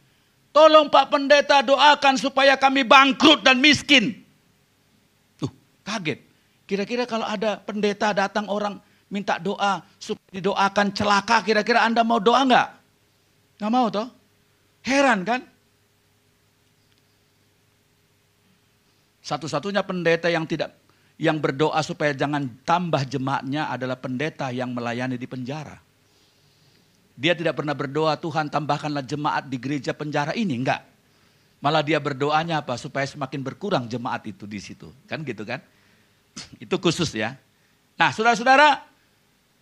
Tolong 0.52 0.92
Pak 0.92 1.08
Pendeta 1.08 1.64
doakan 1.64 2.20
supaya 2.20 2.56
kami 2.60 2.84
bangkrut 2.84 3.40
dan 3.40 3.60
miskin. 3.60 4.12
Tuh, 5.40 5.48
kaget. 5.84 6.20
Kira-kira 6.68 7.08
kalau 7.08 7.24
ada 7.24 7.56
pendeta 7.60 8.12
datang 8.12 8.50
orang 8.52 8.76
minta 9.08 9.40
doa 9.40 9.80
supaya 9.96 10.28
didoakan 10.34 10.92
celaka, 10.92 11.40
kira-kira 11.40 11.84
Anda 11.84 12.04
mau 12.04 12.20
doa 12.20 12.44
nggak? 12.44 12.68
Nggak 13.62 13.72
mau 13.72 13.86
toh? 13.88 14.08
Heran 14.84 15.24
kan? 15.24 15.40
Satu-satunya 19.22 19.82
pendeta 19.82 20.30
yang 20.30 20.46
tidak 20.46 20.74
yang 21.16 21.40
berdoa 21.40 21.80
supaya 21.80 22.12
jangan 22.12 22.60
tambah 22.62 23.00
jemaatnya 23.08 23.72
adalah 23.72 23.96
pendeta 23.96 24.52
yang 24.52 24.76
melayani 24.76 25.16
di 25.16 25.24
penjara. 25.24 25.85
Dia 27.16 27.32
tidak 27.32 27.56
pernah 27.56 27.72
berdoa, 27.72 28.12
Tuhan 28.20 28.52
tambahkanlah 28.52 29.00
jemaat 29.00 29.48
di 29.48 29.56
gereja 29.56 29.96
penjara 29.96 30.36
ini, 30.36 30.60
enggak. 30.60 30.84
Malah 31.64 31.80
dia 31.80 31.96
berdoanya 31.96 32.60
apa? 32.60 32.76
Supaya 32.76 33.08
semakin 33.08 33.40
berkurang 33.40 33.88
jemaat 33.88 34.28
itu 34.28 34.44
di 34.44 34.60
situ. 34.60 34.92
Kan 35.08 35.24
gitu 35.24 35.42
kan? 35.48 35.64
Itu 36.62 36.76
khusus 36.76 37.16
ya. 37.16 37.40
Nah 37.96 38.12
saudara-saudara, 38.12 38.84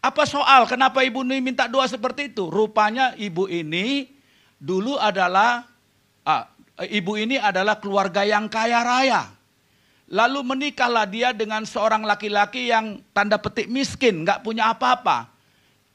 apa 0.02 0.23
soal 0.26 0.66
kenapa 0.66 1.06
ibu 1.06 1.23
ini 1.23 1.38
minta 1.38 1.70
doa 1.70 1.87
seperti 1.87 2.34
itu? 2.34 2.50
Rupanya 2.50 3.14
ibu 3.14 3.46
ini 3.46 4.11
dulu 4.58 4.99
adalah, 4.99 5.64
ah, 6.26 6.50
ibu 6.82 7.14
ini 7.14 7.38
adalah 7.38 7.78
keluarga 7.78 8.26
yang 8.26 8.50
kaya 8.50 8.82
raya. 8.82 9.23
Lalu 10.11 10.44
menikahlah 10.44 11.08
dia 11.08 11.32
dengan 11.32 11.64
seorang 11.64 12.04
laki-laki 12.04 12.68
yang 12.68 13.00
tanda 13.16 13.40
petik 13.40 13.70
miskin, 13.70 14.26
nggak 14.26 14.44
punya 14.44 14.68
apa-apa. 14.75 15.33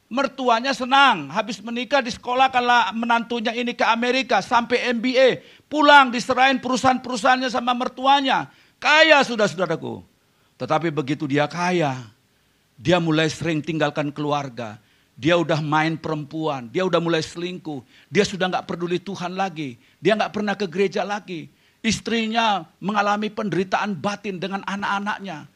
Mertuanya 0.10 0.74
senang, 0.74 1.30
habis 1.30 1.62
menikah 1.62 2.02
di 2.02 2.10
sekolah 2.10 2.50
kalau 2.50 2.98
menantunya 2.98 3.54
ini 3.54 3.78
ke 3.78 3.86
Amerika 3.86 4.42
sampai 4.42 4.90
MBA, 4.98 5.46
pulang 5.70 6.10
diserahin 6.10 6.58
perusahaan-perusahaannya 6.58 7.50
sama 7.54 7.78
mertuanya. 7.78 8.50
Kaya 8.82 9.22
sudah 9.22 9.46
saudaraku. 9.46 10.02
Tetapi 10.58 10.90
begitu 10.90 11.30
dia 11.30 11.46
kaya, 11.46 12.10
dia 12.74 12.98
mulai 12.98 13.30
sering 13.30 13.62
tinggalkan 13.62 14.10
keluarga. 14.10 14.82
Dia 15.14 15.38
udah 15.38 15.62
main 15.62 15.94
perempuan, 15.94 16.74
dia 16.74 16.90
udah 16.90 16.98
mulai 16.98 17.22
selingkuh. 17.22 17.86
Dia 18.10 18.26
sudah 18.26 18.50
nggak 18.50 18.66
peduli 18.66 18.98
Tuhan 18.98 19.38
lagi. 19.38 19.78
Dia 20.02 20.18
nggak 20.18 20.34
pernah 20.34 20.58
ke 20.58 20.66
gereja 20.66 21.06
lagi 21.06 21.54
Istrinya 21.80 22.68
mengalami 22.84 23.32
penderitaan 23.32 23.96
batin 23.96 24.36
dengan 24.36 24.60
anak-anaknya. 24.68 25.48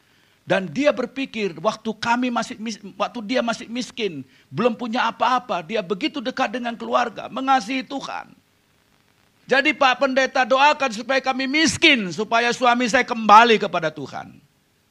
Dan 0.44 0.68
dia 0.68 0.92
berpikir 0.92 1.56
waktu 1.56 1.90
kami 1.96 2.28
masih 2.28 2.60
waktu 3.00 3.20
dia 3.24 3.40
masih 3.40 3.64
miskin, 3.64 4.20
belum 4.52 4.76
punya 4.76 5.08
apa-apa, 5.08 5.64
dia 5.64 5.80
begitu 5.80 6.20
dekat 6.20 6.52
dengan 6.52 6.76
keluarga, 6.76 7.32
mengasihi 7.32 7.80
Tuhan. 7.80 8.28
Jadi 9.48 9.72
Pak 9.72 10.04
Pendeta 10.04 10.44
doakan 10.44 10.92
supaya 10.92 11.20
kami 11.24 11.48
miskin, 11.48 12.12
supaya 12.12 12.52
suami 12.52 12.84
saya 12.88 13.08
kembali 13.08 13.56
kepada 13.56 13.88
Tuhan. 13.88 14.36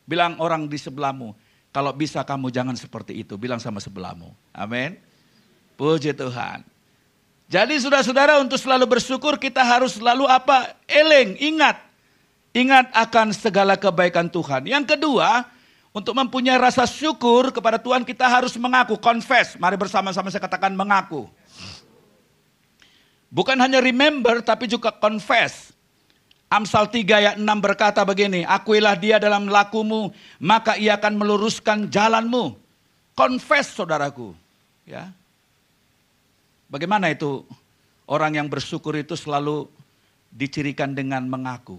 Bilang 0.10 0.42
orang 0.42 0.66
di 0.66 0.78
sebelahmu, 0.78 1.38
kalau 1.70 1.94
bisa 1.94 2.26
kamu 2.26 2.50
jangan 2.50 2.74
seperti 2.74 3.22
itu, 3.22 3.38
bilang 3.38 3.62
sama 3.62 3.78
sebelahmu. 3.78 4.34
Amin. 4.54 4.98
Puji 5.78 6.18
Tuhan. 6.18 6.66
Jadi 7.46 7.78
saudara-saudara 7.78 8.42
untuk 8.42 8.58
selalu 8.58 8.90
bersyukur 8.90 9.38
kita 9.38 9.62
harus 9.62 10.02
selalu 10.02 10.26
apa? 10.26 10.74
Eleng, 10.90 11.38
ingat. 11.38 11.78
Ingat 12.54 12.94
akan 12.94 13.34
segala 13.34 13.74
kebaikan 13.74 14.30
Tuhan. 14.30 14.70
Yang 14.70 14.94
kedua, 14.94 15.50
untuk 15.90 16.14
mempunyai 16.14 16.58
rasa 16.62 16.86
syukur 16.86 17.50
kepada 17.50 17.82
Tuhan 17.82 18.06
kita 18.06 18.30
harus 18.30 18.54
mengaku, 18.58 18.98
confess. 19.02 19.58
Mari 19.58 19.74
bersama-sama 19.74 20.30
saya 20.30 20.46
katakan 20.46 20.74
mengaku. 20.78 21.26
Bukan 23.34 23.58
hanya 23.58 23.82
remember 23.82 24.46
tapi 24.46 24.70
juga 24.70 24.94
confess. 24.94 25.74
Amsal 26.46 26.86
3 26.86 27.02
ayat 27.02 27.36
6 27.42 27.46
berkata 27.58 28.06
begini, 28.06 28.46
Akuilah 28.46 28.94
dia 28.94 29.18
dalam 29.18 29.50
lakumu, 29.50 30.14
maka 30.38 30.78
ia 30.78 30.94
akan 30.94 31.18
meluruskan 31.18 31.90
jalanmu. 31.90 32.54
Confess 33.18 33.74
saudaraku. 33.74 34.38
Ya, 34.86 35.10
Bagaimana 36.74 37.14
itu 37.14 37.46
orang 38.10 38.34
yang 38.34 38.50
bersyukur 38.50 38.98
itu 38.98 39.14
selalu 39.14 39.70
dicirikan 40.34 40.98
dengan 40.98 41.22
mengaku. 41.30 41.78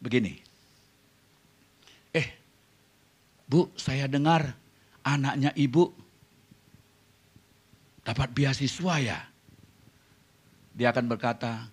Begini. 0.00 0.38
Eh, 2.12 2.28
Bu, 3.46 3.70
saya 3.78 4.10
dengar 4.10 4.56
anaknya 5.06 5.54
ibu 5.54 5.94
dapat 8.02 8.30
beasiswa 8.34 8.94
ya. 8.98 9.18
Dia 10.76 10.90
akan 10.92 11.06
berkata, 11.08 11.70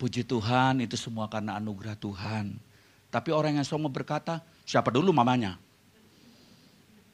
puji 0.00 0.26
Tuhan 0.26 0.82
itu 0.82 0.96
semua 0.98 1.28
karena 1.30 1.60
anugerah 1.60 1.94
Tuhan. 1.94 2.56
Tapi 3.12 3.30
orang 3.30 3.60
yang 3.60 3.66
sombong 3.68 3.92
berkata, 3.92 4.40
siapa 4.64 4.88
dulu 4.88 5.12
mamanya? 5.12 5.60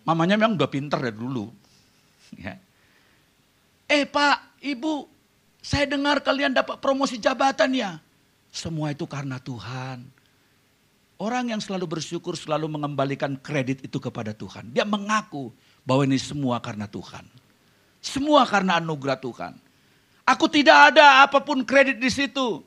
Mamanya 0.06 0.40
memang 0.40 0.56
udah 0.56 0.70
pinter 0.70 0.98
dari 0.98 1.18
dulu. 1.18 1.50
Ya. 2.36 2.60
Eh 3.88 4.04
pak, 4.04 4.60
ibu, 4.60 5.08
saya 5.64 5.88
dengar 5.88 6.20
kalian 6.20 6.52
dapat 6.52 6.76
promosi 6.76 7.16
jabatan 7.16 7.72
ya. 7.72 7.96
Semua 8.52 8.92
itu 8.92 9.08
karena 9.08 9.40
Tuhan. 9.40 10.04
Orang 11.18 11.50
yang 11.50 11.58
selalu 11.58 11.98
bersyukur 11.98 12.38
selalu 12.38 12.70
mengembalikan 12.70 13.34
kredit 13.34 13.82
itu 13.82 13.98
kepada 13.98 14.30
Tuhan. 14.30 14.70
Dia 14.70 14.86
mengaku 14.86 15.50
bahwa 15.82 16.06
ini 16.06 16.14
semua 16.14 16.62
karena 16.62 16.86
Tuhan. 16.86 17.26
Semua 17.98 18.46
karena 18.46 18.78
anugerah 18.78 19.18
Tuhan. 19.18 19.58
Aku 20.22 20.46
tidak 20.46 20.94
ada 20.94 21.26
apa 21.26 21.42
pun 21.42 21.66
kredit 21.66 21.98
di 21.98 22.06
situ. 22.06 22.62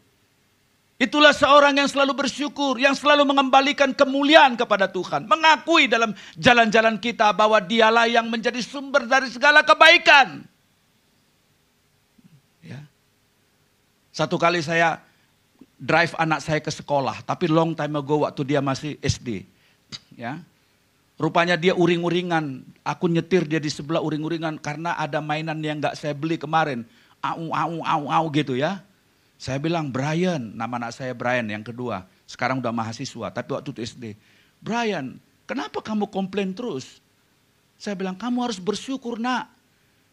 Itulah 1.00 1.32
seorang 1.32 1.80
yang 1.80 1.88
selalu 1.88 2.28
bersyukur, 2.28 2.76
yang 2.78 2.94
selalu 2.94 3.24
mengembalikan 3.24 3.96
kemuliaan 3.96 4.60
kepada 4.60 4.92
Tuhan. 4.92 5.26
Mengakui 5.32 5.88
dalam 5.88 6.12
jalan-jalan 6.36 7.00
kita 7.00 7.32
bahwa 7.32 7.58
dialah 7.64 8.06
yang 8.06 8.28
menjadi 8.28 8.60
sumber 8.60 9.08
dari 9.08 9.32
segala 9.32 9.64
kebaikan. 9.64 10.52
Satu 14.12 14.36
kali 14.36 14.60
saya 14.60 15.00
drive 15.82 16.14
anak 16.22 16.46
saya 16.46 16.62
ke 16.62 16.70
sekolah, 16.70 17.26
tapi 17.26 17.50
long 17.50 17.74
time 17.74 17.98
ago 17.98 18.22
waktu 18.22 18.46
dia 18.46 18.62
masih 18.62 19.02
SD. 19.02 19.50
Ya. 20.14 20.38
Rupanya 21.18 21.58
dia 21.58 21.74
uring-uringan, 21.74 22.62
aku 22.86 23.10
nyetir 23.10 23.50
dia 23.50 23.58
di 23.58 23.70
sebelah 23.74 24.02
uring-uringan 24.02 24.62
karena 24.62 24.94
ada 24.94 25.18
mainan 25.18 25.58
yang 25.62 25.82
nggak 25.82 25.98
saya 25.98 26.14
beli 26.14 26.38
kemarin. 26.38 26.86
Au, 27.22 27.50
au, 27.50 27.82
au, 27.82 28.04
au 28.10 28.26
gitu 28.30 28.54
ya. 28.54 28.82
Saya 29.42 29.58
bilang, 29.58 29.90
Brian, 29.90 30.54
nama 30.54 30.78
anak 30.78 30.94
saya 30.94 31.18
Brian 31.18 31.50
yang 31.50 31.66
kedua. 31.66 32.06
Sekarang 32.30 32.62
udah 32.62 32.70
mahasiswa, 32.70 33.34
tapi 33.34 33.50
waktu 33.58 33.74
itu 33.74 33.82
SD. 33.82 34.14
Brian, 34.62 35.18
kenapa 35.50 35.82
kamu 35.82 36.10
komplain 36.14 36.54
terus? 36.54 37.02
Saya 37.82 37.98
bilang, 37.98 38.14
kamu 38.14 38.38
harus 38.46 38.62
bersyukur 38.62 39.18
nak. 39.18 39.50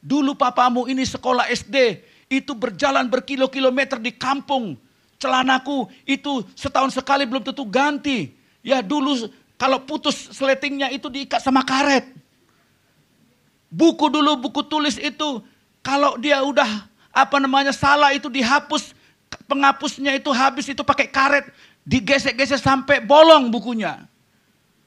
Dulu 0.01 0.33
papamu 0.33 0.89
ini 0.89 1.05
sekolah 1.05 1.53
SD, 1.53 2.01
itu 2.33 2.53
berjalan 2.57 3.05
berkilo-kilometer 3.09 4.01
di 4.01 4.17
kampung. 4.17 4.81
Celanaku 5.19 5.91
itu 6.07 6.47
setahun 6.55 6.95
sekali 6.95 7.27
belum 7.27 7.43
tentu 7.43 7.67
ganti. 7.67 8.31
Ya 8.63 8.79
dulu 8.79 9.27
kalau 9.59 9.83
putus 9.83 10.31
sletingnya 10.31 10.95
itu 10.95 11.11
diikat 11.11 11.43
sama 11.43 11.67
karet. 11.67 12.07
Buku 13.69 14.09
dulu, 14.09 14.39
buku 14.39 14.63
tulis 14.65 14.97
itu 14.97 15.43
kalau 15.83 16.17
dia 16.17 16.41
udah 16.41 16.87
apa 17.11 17.37
namanya 17.43 17.75
salah 17.75 18.15
itu 18.15 18.31
dihapus, 18.31 18.95
penghapusnya 19.51 20.15
itu 20.15 20.31
habis 20.31 20.71
itu 20.71 20.81
pakai 20.87 21.11
karet, 21.11 21.51
digesek-gesek 21.83 22.63
sampai 22.63 23.03
bolong 23.03 23.51
bukunya. 23.51 24.07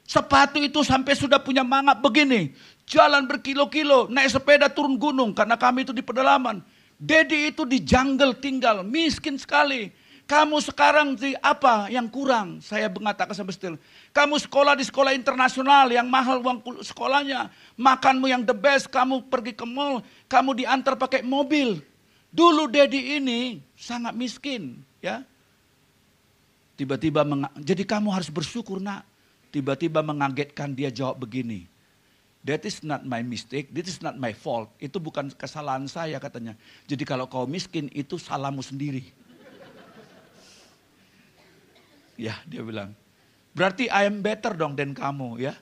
Sepatu 0.08 0.58
itu 0.58 0.82
sampai 0.82 1.14
sudah 1.14 1.38
punya 1.38 1.62
mangap 1.62 2.00
begini. 2.00 2.56
Jalan 2.88 3.28
berkilo-kilo, 3.28 4.10
naik 4.10 4.32
sepeda 4.32 4.66
turun 4.66 4.98
gunung 4.98 5.30
karena 5.36 5.54
kami 5.54 5.86
itu 5.86 5.94
di 5.94 6.02
pedalaman. 6.02 6.64
Dedi 6.98 7.54
itu 7.54 7.62
di 7.68 7.78
jungle 7.84 8.34
tinggal, 8.34 8.82
miskin 8.82 9.38
sekali. 9.38 10.01
Kamu 10.32 10.64
sekarang 10.64 11.12
di 11.12 11.36
apa 11.44 11.92
yang 11.92 12.08
kurang? 12.08 12.64
Saya 12.64 12.88
mengatakan 12.88 13.36
sama 13.36 13.52
Stil. 13.52 13.76
Kamu 14.16 14.40
sekolah 14.40 14.72
di 14.72 14.80
sekolah 14.80 15.12
internasional 15.12 15.92
yang 15.92 16.08
mahal 16.08 16.40
uang 16.40 16.80
sekolahnya. 16.80 17.52
Makanmu 17.76 18.32
yang 18.32 18.40
the 18.40 18.56
best, 18.56 18.88
kamu 18.88 19.28
pergi 19.28 19.52
ke 19.52 19.68
mall, 19.68 20.00
kamu 20.32 20.64
diantar 20.64 20.96
pakai 20.96 21.20
mobil. 21.20 21.84
Dulu 22.32 22.64
Dedi 22.64 23.20
ini 23.20 23.60
sangat 23.76 24.16
miskin, 24.16 24.80
ya. 25.04 25.20
Tiba-tiba 26.80 27.28
jadi 27.60 27.84
kamu 27.84 28.08
harus 28.08 28.32
bersyukur 28.32 28.80
nak. 28.80 29.04
Tiba-tiba 29.52 30.00
mengagetkan 30.00 30.72
dia 30.72 30.88
jawab 30.88 31.28
begini. 31.28 31.68
That 32.40 32.64
is 32.64 32.80
not 32.80 33.04
my 33.04 33.20
mistake, 33.20 33.68
that 33.76 33.84
is 33.84 34.00
not 34.00 34.16
my 34.16 34.32
fault. 34.32 34.72
Itu 34.80 34.96
bukan 34.96 35.28
kesalahan 35.36 35.84
saya 35.92 36.16
katanya. 36.16 36.56
Jadi 36.88 37.04
kalau 37.04 37.28
kau 37.28 37.44
miskin 37.44 37.92
itu 37.92 38.16
salahmu 38.16 38.64
sendiri. 38.64 39.12
Ya 42.22 42.38
dia 42.46 42.62
bilang. 42.62 42.94
Berarti 43.52 43.90
I 43.90 44.08
am 44.08 44.22
better 44.22 44.54
dong 44.54 44.78
dan 44.78 44.94
kamu 44.94 45.42
ya. 45.42 45.54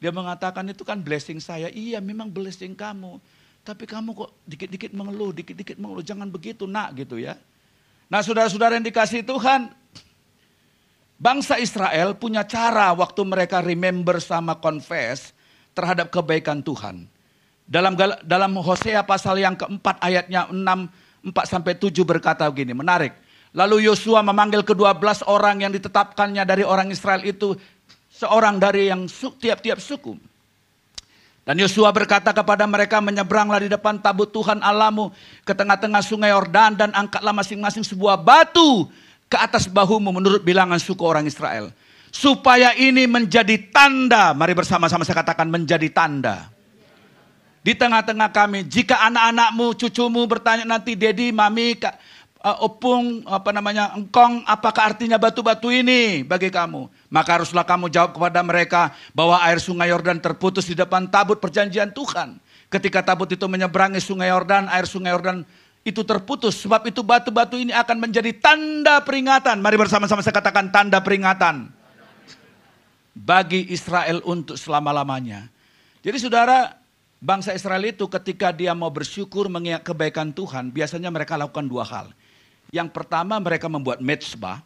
Dia 0.00 0.10
mengatakan 0.10 0.66
itu 0.68 0.82
kan 0.82 1.00
blessing 1.00 1.38
saya. 1.38 1.70
Iya 1.70 2.02
memang 2.02 2.28
blessing 2.28 2.74
kamu. 2.74 3.20
Tapi 3.60 3.84
kamu 3.84 4.16
kok 4.16 4.30
dikit-dikit 4.48 4.92
mengeluh, 4.96 5.30
dikit-dikit 5.30 5.76
mengeluh. 5.76 6.04
Jangan 6.04 6.28
begitu 6.28 6.64
nak 6.64 6.96
gitu 6.96 7.20
ya. 7.20 7.36
Nah 8.10 8.20
saudara-saudara 8.24 8.76
yang 8.80 8.86
dikasih 8.88 9.22
Tuhan. 9.22 9.70
Bangsa 11.20 11.60
Israel 11.60 12.16
punya 12.16 12.48
cara 12.48 12.96
waktu 12.96 13.20
mereka 13.28 13.60
remember 13.60 14.16
sama 14.24 14.56
confess 14.56 15.36
terhadap 15.76 16.08
kebaikan 16.08 16.64
Tuhan. 16.64 17.04
Dalam 17.68 17.92
dalam 18.24 18.52
Hosea 18.56 19.04
pasal 19.04 19.44
yang 19.44 19.52
keempat 19.52 20.00
ayatnya 20.00 20.48
6 20.48 20.56
4 21.20 21.44
sampai 21.44 21.76
7 21.76 21.92
berkata 22.02 22.48
begini, 22.48 22.72
menarik. 22.72 23.12
Lalu 23.50 23.90
Yosua 23.90 24.22
memanggil 24.22 24.62
kedua 24.62 24.94
belas 24.94 25.26
orang 25.26 25.66
yang 25.66 25.74
ditetapkannya 25.74 26.46
dari 26.46 26.62
orang 26.62 26.94
Israel 26.94 27.26
itu 27.26 27.58
seorang 28.14 28.62
dari 28.62 28.90
yang 28.90 29.10
tiap-tiap 29.10 29.82
suku. 29.82 30.14
Dan 31.42 31.58
Yosua 31.58 31.90
berkata 31.90 32.30
kepada 32.30 32.62
mereka, 32.68 33.02
menyeberanglah 33.02 33.58
di 33.58 33.66
depan 33.72 33.98
tabut 33.98 34.30
Tuhan 34.30 34.62
Alamu 34.62 35.10
ke 35.42 35.50
tengah-tengah 35.50 35.98
sungai 36.04 36.30
Yordan 36.30 36.78
dan 36.78 36.94
angkatlah 36.94 37.34
masing-masing 37.34 37.82
sebuah 37.82 38.20
batu 38.20 38.86
ke 39.26 39.34
atas 39.34 39.66
bahumu 39.66 40.14
menurut 40.14 40.46
bilangan 40.46 40.78
suku 40.78 41.02
orang 41.02 41.26
Israel 41.26 41.74
supaya 42.10 42.74
ini 42.74 43.06
menjadi 43.06 43.56
tanda. 43.70 44.34
Mari 44.34 44.52
bersama-sama 44.52 45.06
saya 45.06 45.22
katakan 45.22 45.46
menjadi 45.50 45.90
tanda. 45.90 46.50
Di 47.60 47.76
tengah-tengah 47.76 48.32
kami, 48.32 48.64
jika 48.64 49.04
anak-anakmu, 49.04 49.76
cucumu 49.76 50.24
bertanya 50.24 50.64
nanti, 50.64 50.96
Dedi, 50.96 51.28
Mami, 51.28 51.76
uh, 52.40 52.66
Opung, 52.66 53.24
apa 53.28 53.52
namanya, 53.52 53.92
Engkong, 53.94 54.44
apakah 54.48 54.92
artinya 54.92 55.20
batu-batu 55.20 55.68
ini 55.68 56.24
bagi 56.24 56.48
kamu? 56.48 56.88
Maka 57.12 57.40
haruslah 57.40 57.64
kamu 57.64 57.92
jawab 57.92 58.16
kepada 58.16 58.40
mereka 58.40 58.92
bahwa 59.12 59.40
air 59.44 59.60
sungai 59.60 59.92
Yordan 59.92 60.18
terputus 60.18 60.66
di 60.66 60.74
depan 60.76 61.08
tabut 61.08 61.38
perjanjian 61.38 61.92
Tuhan. 61.92 62.40
Ketika 62.70 63.02
tabut 63.02 63.28
itu 63.28 63.44
menyeberangi 63.50 63.98
sungai 63.98 64.30
Yordan, 64.30 64.70
air 64.70 64.86
sungai 64.86 65.12
Yordan 65.12 65.42
itu 65.82 66.06
terputus. 66.06 66.60
Sebab 66.62 66.86
itu 66.86 67.02
batu-batu 67.02 67.58
ini 67.58 67.74
akan 67.74 67.96
menjadi 67.98 68.30
tanda 68.38 69.02
peringatan. 69.02 69.58
Mari 69.58 69.76
bersama-sama 69.76 70.22
saya 70.22 70.36
katakan 70.38 70.70
tanda 70.70 71.02
peringatan 71.02 71.72
bagi 73.10 73.66
Israel 73.74 74.22
untuk 74.22 74.54
selama-lamanya. 74.54 75.50
Jadi 76.00 76.16
saudara, 76.16 76.78
bangsa 77.18 77.52
Israel 77.52 77.84
itu 77.90 78.06
ketika 78.06 78.54
dia 78.54 78.72
mau 78.72 78.88
bersyukur 78.88 79.50
mengingat 79.50 79.84
kebaikan 79.84 80.30
Tuhan, 80.30 80.70
biasanya 80.70 81.10
mereka 81.10 81.34
lakukan 81.36 81.66
dua 81.66 81.84
hal. 81.84 82.14
Yang 82.70 82.88
pertama 82.94 83.38
mereka 83.42 83.66
membuat 83.66 83.98
mezbah 83.98 84.62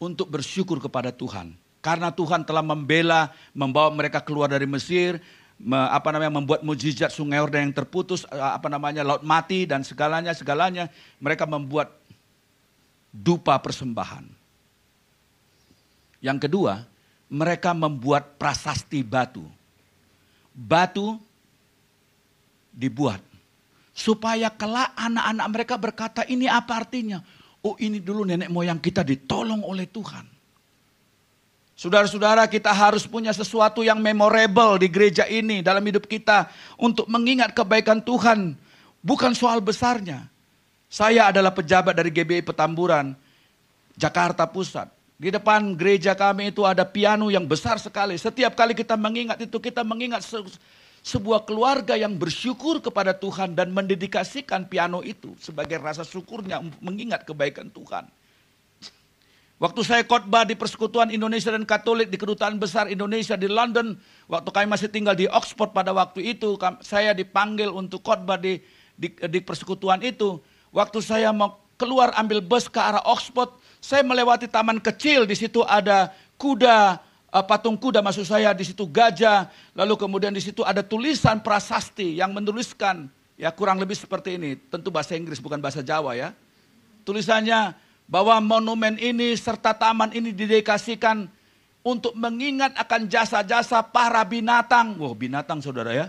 untuk 0.00 0.32
bersyukur 0.32 0.80
kepada 0.80 1.12
Tuhan. 1.12 1.52
Karena 1.78 2.10
Tuhan 2.10 2.42
telah 2.42 2.64
membela, 2.64 3.30
membawa 3.54 3.92
mereka 3.92 4.18
keluar 4.18 4.50
dari 4.50 4.66
Mesir, 4.66 5.20
me, 5.60 5.78
apa 5.78 6.10
namanya 6.10 6.32
membuat 6.42 6.60
mujizat 6.66 7.14
sungai 7.14 7.38
Yordan 7.38 7.70
yang 7.70 7.76
terputus, 7.76 8.26
apa 8.30 8.66
namanya 8.66 9.06
laut 9.06 9.22
mati 9.22 9.66
dan 9.66 9.86
segalanya 9.86 10.34
segalanya, 10.34 10.90
mereka 11.22 11.46
membuat 11.46 11.94
dupa 13.14 13.58
persembahan. 13.58 14.26
Yang 16.18 16.50
kedua, 16.50 16.82
mereka 17.30 17.70
membuat 17.76 18.34
prasasti 18.40 19.06
batu. 19.06 19.46
Batu 20.50 21.20
dibuat. 22.74 23.27
Supaya 23.98 24.46
kelak 24.54 24.94
anak-anak 24.94 25.46
mereka 25.50 25.74
berkata 25.74 26.22
ini 26.30 26.46
apa 26.46 26.78
artinya? 26.78 27.18
Oh 27.66 27.74
ini 27.82 27.98
dulu 27.98 28.22
nenek 28.22 28.46
moyang 28.46 28.78
kita 28.78 29.02
ditolong 29.02 29.66
oleh 29.66 29.90
Tuhan. 29.90 30.22
Saudara-saudara 31.74 32.46
kita 32.46 32.70
harus 32.70 33.10
punya 33.10 33.34
sesuatu 33.34 33.82
yang 33.82 33.98
memorable 33.98 34.78
di 34.78 34.86
gereja 34.86 35.26
ini 35.26 35.66
dalam 35.66 35.82
hidup 35.82 36.06
kita. 36.06 36.46
Untuk 36.78 37.10
mengingat 37.10 37.50
kebaikan 37.58 37.98
Tuhan. 37.98 38.54
Bukan 39.02 39.34
soal 39.34 39.58
besarnya. 39.58 40.30
Saya 40.86 41.34
adalah 41.34 41.50
pejabat 41.50 41.98
dari 41.98 42.14
GBI 42.14 42.46
Petamburan, 42.46 43.18
Jakarta 43.98 44.46
Pusat. 44.46 44.94
Di 45.18 45.34
depan 45.34 45.74
gereja 45.74 46.14
kami 46.14 46.54
itu 46.54 46.62
ada 46.62 46.86
piano 46.86 47.34
yang 47.34 47.50
besar 47.50 47.82
sekali. 47.82 48.14
Setiap 48.14 48.54
kali 48.54 48.78
kita 48.78 48.94
mengingat 48.94 49.42
itu, 49.42 49.58
kita 49.58 49.82
mengingat 49.82 50.22
sebuah 51.02 51.46
keluarga 51.48 51.94
yang 51.94 52.18
bersyukur 52.18 52.82
kepada 52.82 53.14
Tuhan 53.14 53.54
dan 53.54 53.70
mendedikasikan 53.70 54.66
piano 54.66 55.00
itu 55.00 55.32
sebagai 55.38 55.78
rasa 55.78 56.02
syukurnya 56.02 56.60
mengingat 56.82 57.24
kebaikan 57.24 57.70
Tuhan. 57.70 58.10
Waktu 59.58 59.82
saya 59.82 60.06
khotbah 60.06 60.46
di 60.46 60.54
Persekutuan 60.54 61.10
Indonesia 61.10 61.50
dan 61.50 61.66
Katolik 61.66 62.14
di 62.14 62.14
Kedutaan 62.14 62.62
Besar 62.62 62.86
Indonesia 62.86 63.34
di 63.34 63.50
London, 63.50 63.98
waktu 64.30 64.54
kami 64.54 64.70
masih 64.70 64.86
tinggal 64.86 65.18
di 65.18 65.26
Oxford 65.26 65.74
pada 65.74 65.90
waktu 65.90 66.38
itu, 66.38 66.54
saya 66.78 67.10
dipanggil 67.10 67.66
untuk 67.74 68.06
khotbah 68.06 68.38
di, 68.38 68.62
di, 68.94 69.10
di 69.10 69.40
persekutuan 69.42 69.98
itu. 70.06 70.38
Waktu 70.70 71.02
saya 71.02 71.34
mau 71.34 71.58
keluar 71.74 72.14
ambil 72.14 72.38
bus 72.38 72.70
ke 72.70 72.78
arah 72.78 73.02
Oxford, 73.02 73.50
saya 73.82 74.06
melewati 74.06 74.46
taman 74.46 74.78
kecil, 74.78 75.26
di 75.26 75.34
situ 75.34 75.66
ada 75.66 76.14
kuda, 76.38 77.02
uh, 77.32 77.44
patung 77.44 77.76
kuda 77.76 78.00
maksud 78.00 78.24
saya, 78.24 78.52
di 78.56 78.64
situ 78.64 78.84
gajah, 78.88 79.48
lalu 79.76 79.94
kemudian 79.96 80.32
di 80.32 80.42
situ 80.42 80.64
ada 80.64 80.80
tulisan 80.80 81.40
prasasti 81.40 82.18
yang 82.20 82.32
menuliskan, 82.32 83.08
ya 83.36 83.52
kurang 83.52 83.80
lebih 83.80 83.96
seperti 83.96 84.36
ini, 84.40 84.56
tentu 84.68 84.88
bahasa 84.88 85.14
Inggris 85.16 85.40
bukan 85.40 85.60
bahasa 85.60 85.84
Jawa 85.84 86.16
ya. 86.16 86.32
Tulisannya 87.04 87.72
bahwa 88.08 88.40
monumen 88.40 88.96
ini 89.00 89.36
serta 89.36 89.72
taman 89.76 90.12
ini 90.12 90.32
didedikasikan 90.32 91.28
untuk 91.84 92.12
mengingat 92.16 92.76
akan 92.76 93.08
jasa-jasa 93.08 93.80
para 93.84 94.20
binatang. 94.24 94.96
Wah 95.00 95.12
wow, 95.12 95.14
binatang 95.16 95.64
saudara 95.64 95.92
ya. 95.96 96.06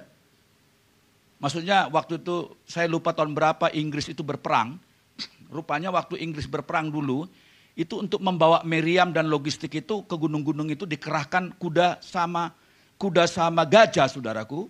Maksudnya 1.40 1.88
waktu 1.88 2.20
itu 2.20 2.52
saya 2.68 2.92
lupa 2.92 3.16
tahun 3.16 3.32
berapa 3.32 3.72
Inggris 3.72 4.12
itu 4.12 4.20
berperang. 4.24 4.76
Rupanya 5.56 5.88
waktu 5.88 6.20
Inggris 6.20 6.52
berperang 6.52 6.92
dulu, 6.92 7.32
itu 7.80 8.04
untuk 8.04 8.20
membawa 8.20 8.60
Meriam 8.68 9.16
dan 9.16 9.32
logistik 9.32 9.72
itu 9.80 10.04
ke 10.04 10.16
gunung-gunung 10.20 10.68
itu 10.68 10.84
dikerahkan 10.84 11.56
kuda 11.56 12.04
sama 12.04 12.52
kuda 13.00 13.24
sama 13.24 13.64
gajah 13.64 14.12
saudaraku. 14.12 14.68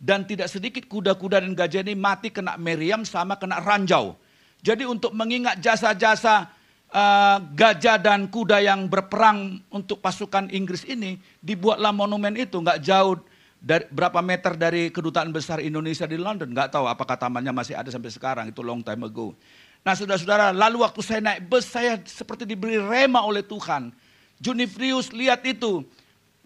Dan 0.00 0.24
tidak 0.24 0.48
sedikit 0.48 0.88
kuda-kuda 0.88 1.44
dan 1.44 1.52
gajah 1.52 1.84
ini 1.84 1.92
mati 1.92 2.32
kena 2.32 2.56
Meriam 2.56 3.04
sama 3.04 3.36
kena 3.36 3.60
ranjau. 3.60 4.16
Jadi 4.60 4.88
untuk 4.88 5.12
mengingat 5.12 5.60
jasa-jasa 5.60 6.48
uh, 6.88 7.36
gajah 7.52 8.00
dan 8.00 8.28
kuda 8.28 8.64
yang 8.64 8.88
berperang 8.88 9.60
untuk 9.68 10.00
pasukan 10.00 10.48
Inggris 10.52 10.88
ini, 10.88 11.20
dibuatlah 11.44 11.92
monumen 11.92 12.32
itu 12.32 12.56
nggak 12.60 12.80
jauh 12.80 13.20
dari, 13.60 13.84
berapa 13.92 14.24
meter 14.24 14.56
dari 14.56 14.88
kedutaan 14.88 15.32
besar 15.36 15.60
Indonesia 15.60 16.08
di 16.08 16.16
London. 16.16 16.48
Nggak 16.48 16.80
tahu 16.80 16.88
apakah 16.88 17.20
tamannya 17.20 17.52
masih 17.52 17.76
ada 17.76 17.92
sampai 17.92 18.08
sekarang, 18.08 18.48
itu 18.48 18.64
long 18.64 18.80
time 18.80 19.04
ago. 19.04 19.36
Nah 19.80 19.96
saudara-saudara, 19.96 20.52
lalu 20.52 20.84
waktu 20.84 21.00
saya 21.00 21.20
naik 21.24 21.48
bus, 21.48 21.64
saya 21.64 21.96
seperti 22.04 22.44
diberi 22.44 22.76
rema 22.76 23.24
oleh 23.24 23.40
Tuhan. 23.40 23.88
Junifrius 24.36 25.12
lihat 25.12 25.40
itu, 25.44 25.84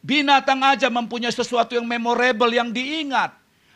binatang 0.02 0.62
aja 0.62 0.86
mempunyai 0.86 1.34
sesuatu 1.34 1.74
yang 1.74 1.86
memorable, 1.86 2.50
yang 2.54 2.70
diingat. 2.70 3.34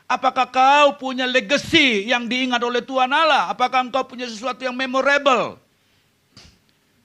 Apakah 0.08 0.48
kau 0.48 0.96
punya 0.96 1.28
legacy 1.28 2.08
yang 2.08 2.24
diingat 2.30 2.62
oleh 2.64 2.80
Tuhan 2.80 3.10
Allah? 3.12 3.50
Apakah 3.52 3.84
engkau 3.84 4.06
punya 4.08 4.24
sesuatu 4.24 4.64
yang 4.64 4.72
memorable? 4.72 5.60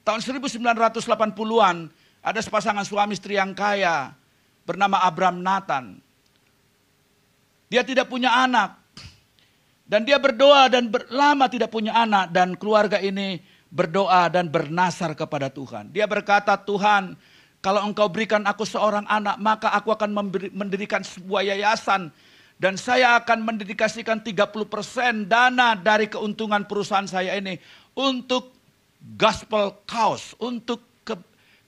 Tahun 0.04 0.20
1980-an, 0.20 1.76
ada 2.24 2.40
sepasangan 2.40 2.84
suami 2.84 3.16
istri 3.16 3.36
yang 3.36 3.52
kaya, 3.52 4.12
bernama 4.64 5.04
Abraham 5.04 5.44
Nathan. 5.44 6.00
Dia 7.68 7.84
tidak 7.84 8.08
punya 8.08 8.32
anak, 8.32 8.83
dan 9.84 10.08
dia 10.08 10.16
berdoa 10.16 10.72
dan 10.72 10.88
lama 11.12 11.44
tidak 11.48 11.68
punya 11.68 11.92
anak 11.92 12.32
dan 12.32 12.56
keluarga 12.56 12.96
ini 12.96 13.36
berdoa 13.68 14.32
dan 14.32 14.48
bernasar 14.48 15.12
kepada 15.12 15.52
Tuhan. 15.52 15.92
Dia 15.92 16.08
berkata, 16.08 16.56
Tuhan, 16.56 17.12
kalau 17.60 17.84
engkau 17.84 18.08
berikan 18.08 18.40
aku 18.48 18.64
seorang 18.64 19.04
anak, 19.04 19.36
maka 19.36 19.68
aku 19.76 19.92
akan 19.92 20.32
mendirikan 20.56 21.04
sebuah 21.04 21.52
yayasan. 21.52 22.08
Dan 22.54 22.78
saya 22.78 23.18
akan 23.18 23.44
mendedikasikan 23.44 24.22
30% 24.22 25.26
dana 25.26 25.74
dari 25.74 26.06
keuntungan 26.06 26.64
perusahaan 26.64 27.04
saya 27.04 27.34
ini 27.34 27.58
untuk 27.98 28.54
gospel 29.18 29.84
cause, 29.84 30.38
untuk 30.38 30.94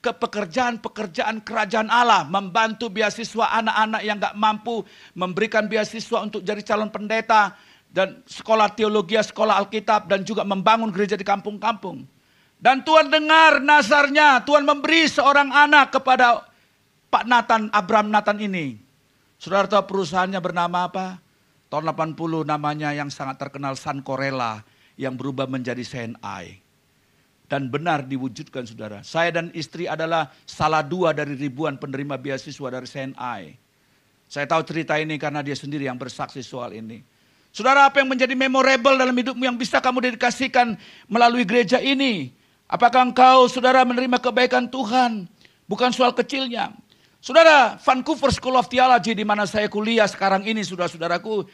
ke 0.07 0.14
pekerjaan-pekerjaan 0.14 1.42
kerajaan 1.42 1.90
Allah, 1.90 2.22
membantu 2.31 2.87
beasiswa 2.87 3.59
anak-anak 3.59 4.02
yang 4.07 4.22
gak 4.22 4.38
mampu, 4.38 4.87
memberikan 5.18 5.66
beasiswa 5.66 6.22
untuk 6.22 6.46
jadi 6.46 6.62
calon 6.62 6.94
pendeta, 6.94 7.59
dan 7.97 8.21
sekolah 8.29 8.77
teologi, 8.77 9.17
sekolah 9.17 9.57
Alkitab 9.65 10.05
dan 10.05 10.21
juga 10.21 10.45
membangun 10.45 10.93
gereja 10.93 11.17
di 11.17 11.25
kampung-kampung. 11.25 12.05
Dan 12.61 12.85
Tuhan 12.85 13.09
dengar 13.09 13.65
nasarnya, 13.65 14.45
Tuhan 14.45 14.69
memberi 14.69 15.09
seorang 15.09 15.49
anak 15.49 15.97
kepada 15.97 16.45
Pak 17.09 17.25
Nathan, 17.25 17.73
Abraham 17.73 18.13
Nathan 18.13 18.37
ini. 18.37 18.77
Saudara 19.41 19.65
tahu 19.65 19.97
perusahaannya 19.97 20.37
bernama 20.45 20.85
apa? 20.93 21.17
Tahun 21.73 21.89
80 21.89 22.45
namanya 22.45 22.93
yang 22.93 23.09
sangat 23.09 23.41
terkenal 23.41 23.81
San 23.81 24.05
Corella 24.05 24.61
yang 25.01 25.17
berubah 25.17 25.49
menjadi 25.49 25.81
CNI. 25.81 26.61
Dan 27.49 27.73
benar 27.73 28.05
diwujudkan 28.05 28.69
saudara. 28.69 29.01
Saya 29.09 29.41
dan 29.41 29.49
istri 29.57 29.89
adalah 29.89 30.35
salah 30.45 30.85
dua 30.85 31.17
dari 31.17 31.33
ribuan 31.33 31.81
penerima 31.81 32.21
beasiswa 32.21 32.69
dari 32.69 32.85
CNI. 32.85 33.57
Saya 34.29 34.45
tahu 34.45 34.67
cerita 34.69 35.01
ini 35.01 35.17
karena 35.17 35.41
dia 35.41 35.57
sendiri 35.57 35.89
yang 35.89 35.97
bersaksi 35.97 36.45
soal 36.45 36.77
ini. 36.77 37.15
Saudara, 37.57 37.88
apa 37.88 38.05
yang 38.05 38.12
menjadi 38.12 38.37
memorable 38.37 39.01
dalam 39.01 39.16
hidupmu 39.16 39.40
yang 39.40 39.57
bisa 39.57 39.81
kamu 39.81 40.12
dedikasikan 40.12 40.77
melalui 41.09 41.40
gereja 41.49 41.81
ini? 41.81 42.29
Apakah 42.69 43.09
engkau, 43.09 43.49
saudara, 43.49 43.81
menerima 43.81 44.21
kebaikan 44.21 44.69
Tuhan? 44.69 45.25
Bukan 45.64 45.88
soal 45.88 46.12
kecilnya. 46.12 46.77
Saudara, 47.16 47.81
Vancouver 47.81 48.29
School 48.29 48.61
of 48.61 48.69
Theology 48.69 49.16
di 49.16 49.25
mana 49.25 49.49
saya 49.49 49.73
kuliah 49.73 50.05
sekarang 50.05 50.45
ini, 50.45 50.61
saudara-saudaraku, 50.69 51.49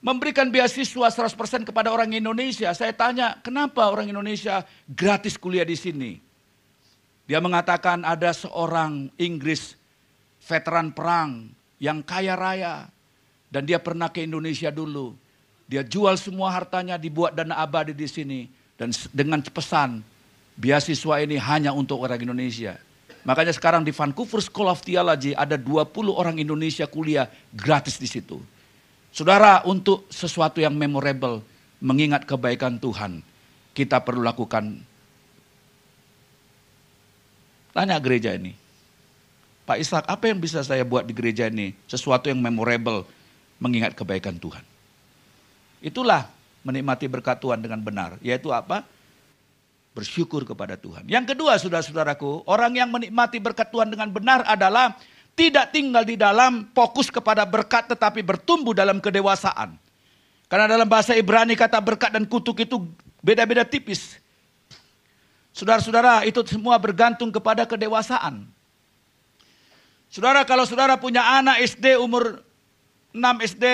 memberikan 0.00 0.48
beasiswa 0.48 1.12
100% 1.12 1.68
kepada 1.68 1.92
orang 1.92 2.08
Indonesia. 2.16 2.72
Saya 2.72 2.96
tanya, 2.96 3.36
kenapa 3.44 3.92
orang 3.92 4.08
Indonesia 4.08 4.64
gratis 4.88 5.36
kuliah 5.36 5.68
di 5.68 5.76
sini? 5.76 6.16
Dia 7.28 7.44
mengatakan 7.44 8.08
ada 8.08 8.32
seorang 8.32 9.12
Inggris 9.20 9.76
veteran 10.48 10.96
perang 10.96 11.52
yang 11.76 12.00
kaya 12.00 12.40
raya. 12.40 12.88
Dan 13.52 13.68
dia 13.68 13.76
pernah 13.76 14.08
ke 14.08 14.24
Indonesia 14.24 14.72
dulu. 14.72 15.20
Dia 15.72 15.80
jual 15.80 16.20
semua 16.20 16.52
hartanya, 16.52 17.00
dibuat 17.00 17.32
dana 17.32 17.56
abadi 17.56 17.96
di 17.96 18.04
sini. 18.04 18.44
Dan 18.76 18.92
dengan 19.08 19.40
pesan, 19.40 20.04
beasiswa 20.52 21.24
ini 21.24 21.40
hanya 21.40 21.72
untuk 21.72 22.04
orang 22.04 22.20
Indonesia. 22.20 22.76
Makanya 23.24 23.56
sekarang 23.56 23.80
di 23.80 23.88
Vancouver 23.88 24.44
School 24.44 24.68
of 24.68 24.84
Theology 24.84 25.32
ada 25.32 25.56
20 25.56 26.12
orang 26.12 26.36
Indonesia 26.36 26.84
kuliah 26.84 27.24
gratis 27.56 27.96
di 27.96 28.04
situ. 28.04 28.36
Saudara, 29.16 29.64
untuk 29.64 30.04
sesuatu 30.12 30.60
yang 30.60 30.76
memorable, 30.76 31.40
mengingat 31.80 32.28
kebaikan 32.28 32.76
Tuhan, 32.76 33.24
kita 33.72 34.04
perlu 34.04 34.20
lakukan. 34.20 34.76
Tanya 37.72 37.96
gereja 37.96 38.36
ini. 38.36 38.52
Pak 39.64 39.80
Ishak, 39.80 40.04
apa 40.04 40.24
yang 40.28 40.36
bisa 40.36 40.60
saya 40.60 40.84
buat 40.84 41.08
di 41.08 41.16
gereja 41.16 41.48
ini? 41.48 41.72
Sesuatu 41.88 42.28
yang 42.28 42.44
memorable, 42.44 43.08
mengingat 43.56 43.96
kebaikan 43.96 44.36
Tuhan. 44.36 44.71
Itulah 45.82 46.30
menikmati 46.62 47.10
berkat 47.10 47.42
Tuhan 47.42 47.58
dengan 47.58 47.82
benar. 47.82 48.16
Yaitu 48.22 48.54
apa? 48.54 48.86
Bersyukur 49.92 50.46
kepada 50.46 50.78
Tuhan. 50.78 51.04
Yang 51.10 51.34
kedua 51.34 51.58
saudara-saudaraku, 51.58 52.46
orang 52.48 52.72
yang 52.78 52.88
menikmati 52.88 53.42
berkat 53.42 53.68
Tuhan 53.68 53.92
dengan 53.92 54.08
benar 54.08 54.46
adalah 54.46 54.96
tidak 55.34 55.74
tinggal 55.74 56.06
di 56.06 56.16
dalam 56.16 56.70
fokus 56.72 57.10
kepada 57.10 57.42
berkat 57.44 57.90
tetapi 57.90 58.22
bertumbuh 58.22 58.72
dalam 58.72 59.02
kedewasaan. 59.02 59.76
Karena 60.48 60.68
dalam 60.68 60.88
bahasa 60.88 61.16
Ibrani 61.16 61.56
kata 61.56 61.80
berkat 61.80 62.12
dan 62.12 62.24
kutuk 62.28 62.62
itu 62.62 62.84
beda-beda 63.20 63.64
tipis. 63.64 64.20
Saudara-saudara, 65.52 66.24
itu 66.24 66.40
semua 66.48 66.80
bergantung 66.80 67.28
kepada 67.28 67.68
kedewasaan. 67.68 68.48
Saudara, 70.12 70.44
kalau 70.44 70.64
saudara 70.68 70.96
punya 71.00 71.24
anak 71.24 71.60
SD 71.64 71.96
umur 71.96 72.40
6 73.16 73.48
SD, 73.56 73.64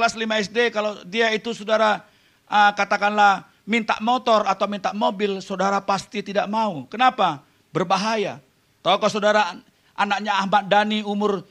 kelas 0.00 0.16
5 0.16 0.48
SD 0.48 0.58
kalau 0.72 0.96
dia 1.04 1.28
itu 1.36 1.52
saudara 1.52 2.00
uh, 2.48 2.72
katakanlah 2.72 3.44
minta 3.68 4.00
motor 4.00 4.48
atau 4.48 4.64
minta 4.64 4.96
mobil, 4.96 5.44
saudara 5.44 5.76
pasti 5.84 6.24
tidak 6.24 6.48
mau. 6.48 6.88
Kenapa? 6.88 7.44
Berbahaya. 7.68 8.40
Tahu 8.80 8.96
kalau 8.96 9.12
saudara 9.12 9.54
anaknya 9.92 10.40
Ahmad 10.40 10.64
Dhani 10.72 11.04
umur 11.04 11.44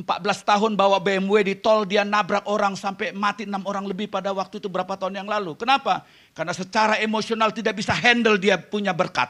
14 0.00 0.16
tahun 0.48 0.72
bawa 0.80 0.96
BMW 0.98 1.44
di 1.44 1.54
tol, 1.60 1.84
dia 1.84 2.02
nabrak 2.08 2.48
orang 2.48 2.72
sampai 2.72 3.12
mati 3.12 3.44
enam 3.44 3.60
orang 3.68 3.84
lebih 3.84 4.08
pada 4.08 4.32
waktu 4.32 4.56
itu 4.56 4.72
berapa 4.72 4.96
tahun 4.96 5.20
yang 5.20 5.28
lalu. 5.28 5.54
Kenapa? 5.60 6.08
Karena 6.32 6.56
secara 6.56 6.96
emosional 7.04 7.52
tidak 7.52 7.76
bisa 7.76 7.92
handle 7.92 8.40
dia 8.40 8.56
punya 8.56 8.96
berkat. 8.96 9.28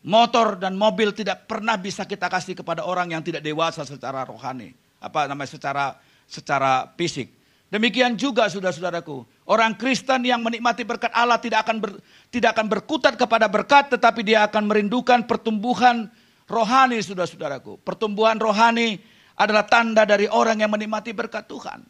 Motor 0.00 0.56
dan 0.56 0.80
mobil 0.80 1.12
tidak 1.12 1.44
pernah 1.44 1.76
bisa 1.76 2.08
kita 2.08 2.32
kasih 2.32 2.56
kepada 2.56 2.88
orang 2.88 3.12
yang 3.12 3.20
tidak 3.20 3.44
dewasa 3.44 3.84
secara 3.84 4.24
rohani. 4.24 4.72
Apa 4.96 5.28
namanya 5.28 5.52
secara 5.52 6.00
secara 6.24 6.88
fisik. 6.94 7.39
Demikian 7.70 8.18
juga 8.18 8.50
saudara-saudaraku. 8.50 9.46
Orang 9.46 9.78
Kristen 9.78 10.26
yang 10.26 10.42
menikmati 10.42 10.82
berkat 10.82 11.14
Allah 11.14 11.38
tidak 11.38 11.62
akan 11.62 11.78
ber, 11.78 12.02
tidak 12.34 12.58
akan 12.58 12.66
berkutat 12.66 13.14
kepada 13.14 13.46
berkat 13.46 13.94
tetapi 13.94 14.26
dia 14.26 14.42
akan 14.50 14.66
merindukan 14.66 15.22
pertumbuhan 15.22 16.10
rohani 16.50 16.98
saudara-saudaraku. 16.98 17.78
Pertumbuhan 17.86 18.42
rohani 18.42 18.98
adalah 19.38 19.70
tanda 19.70 20.02
dari 20.02 20.26
orang 20.26 20.58
yang 20.58 20.74
menikmati 20.74 21.14
berkat 21.14 21.46
Tuhan. 21.46 21.86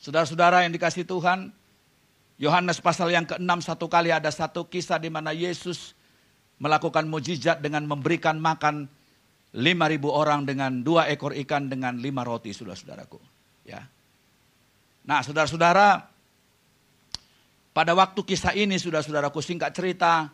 Saudara-saudara 0.00 0.64
yang 0.64 0.72
dikasih 0.72 1.04
Tuhan, 1.04 1.52
Yohanes 2.40 2.80
pasal 2.80 3.12
yang 3.12 3.28
ke-6 3.28 3.52
satu 3.60 3.92
kali 3.92 4.08
ada 4.08 4.32
satu 4.32 4.64
kisah 4.64 4.96
di 4.96 5.12
mana 5.12 5.36
Yesus 5.36 5.92
melakukan 6.56 7.04
mujizat 7.04 7.60
dengan 7.60 7.84
memberikan 7.84 8.40
makan 8.40 8.88
5.000 9.52 10.00
orang 10.08 10.48
dengan 10.48 10.80
dua 10.80 11.12
ekor 11.12 11.36
ikan 11.44 11.68
dengan 11.68 12.00
lima 12.00 12.24
roti, 12.24 12.56
saudara-saudaraku. 12.56 13.20
Ya. 13.68 13.84
Nah, 15.08 15.24
saudara-saudara, 15.24 16.04
pada 17.72 17.92
waktu 17.96 18.20
kisah 18.20 18.52
ini, 18.52 18.76
saudara-saudaraku, 18.76 19.40
singkat 19.40 19.72
cerita, 19.72 20.28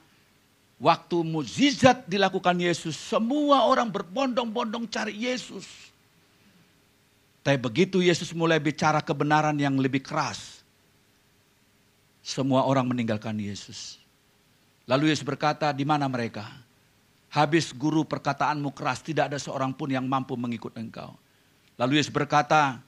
Waktu 0.83 1.23
mukjizat 1.23 2.05
dilakukan 2.11 2.59
Yesus, 2.59 2.99
semua 2.99 3.65
orang 3.71 3.87
berbondong-bondong 3.95 4.91
cari 4.91 5.15
Yesus. 5.15 5.65
Tapi 7.47 7.57
begitu 7.61 8.03
Yesus 8.03 8.35
mulai 8.35 8.59
bicara 8.59 8.99
kebenaran 8.99 9.55
yang 9.55 9.79
lebih 9.79 10.03
keras, 10.03 10.65
semua 12.25 12.67
orang 12.67 12.91
meninggalkan 12.91 13.37
Yesus. 13.39 14.03
Lalu 14.85 15.15
Yesus 15.15 15.23
berkata, 15.23 15.71
di 15.71 15.87
mana 15.87 16.11
mereka? 16.11 16.51
Habis 17.31 17.71
guru 17.71 18.03
perkataanmu 18.03 18.75
keras, 18.75 19.01
tidak 19.05 19.31
ada 19.31 19.39
seorang 19.39 19.73
pun 19.73 19.89
yang 19.89 20.05
mampu 20.05 20.35
mengikut 20.35 20.75
engkau. 20.75 21.15
Lalu 21.79 22.03
Yesus 22.03 22.11
berkata, 22.11 22.83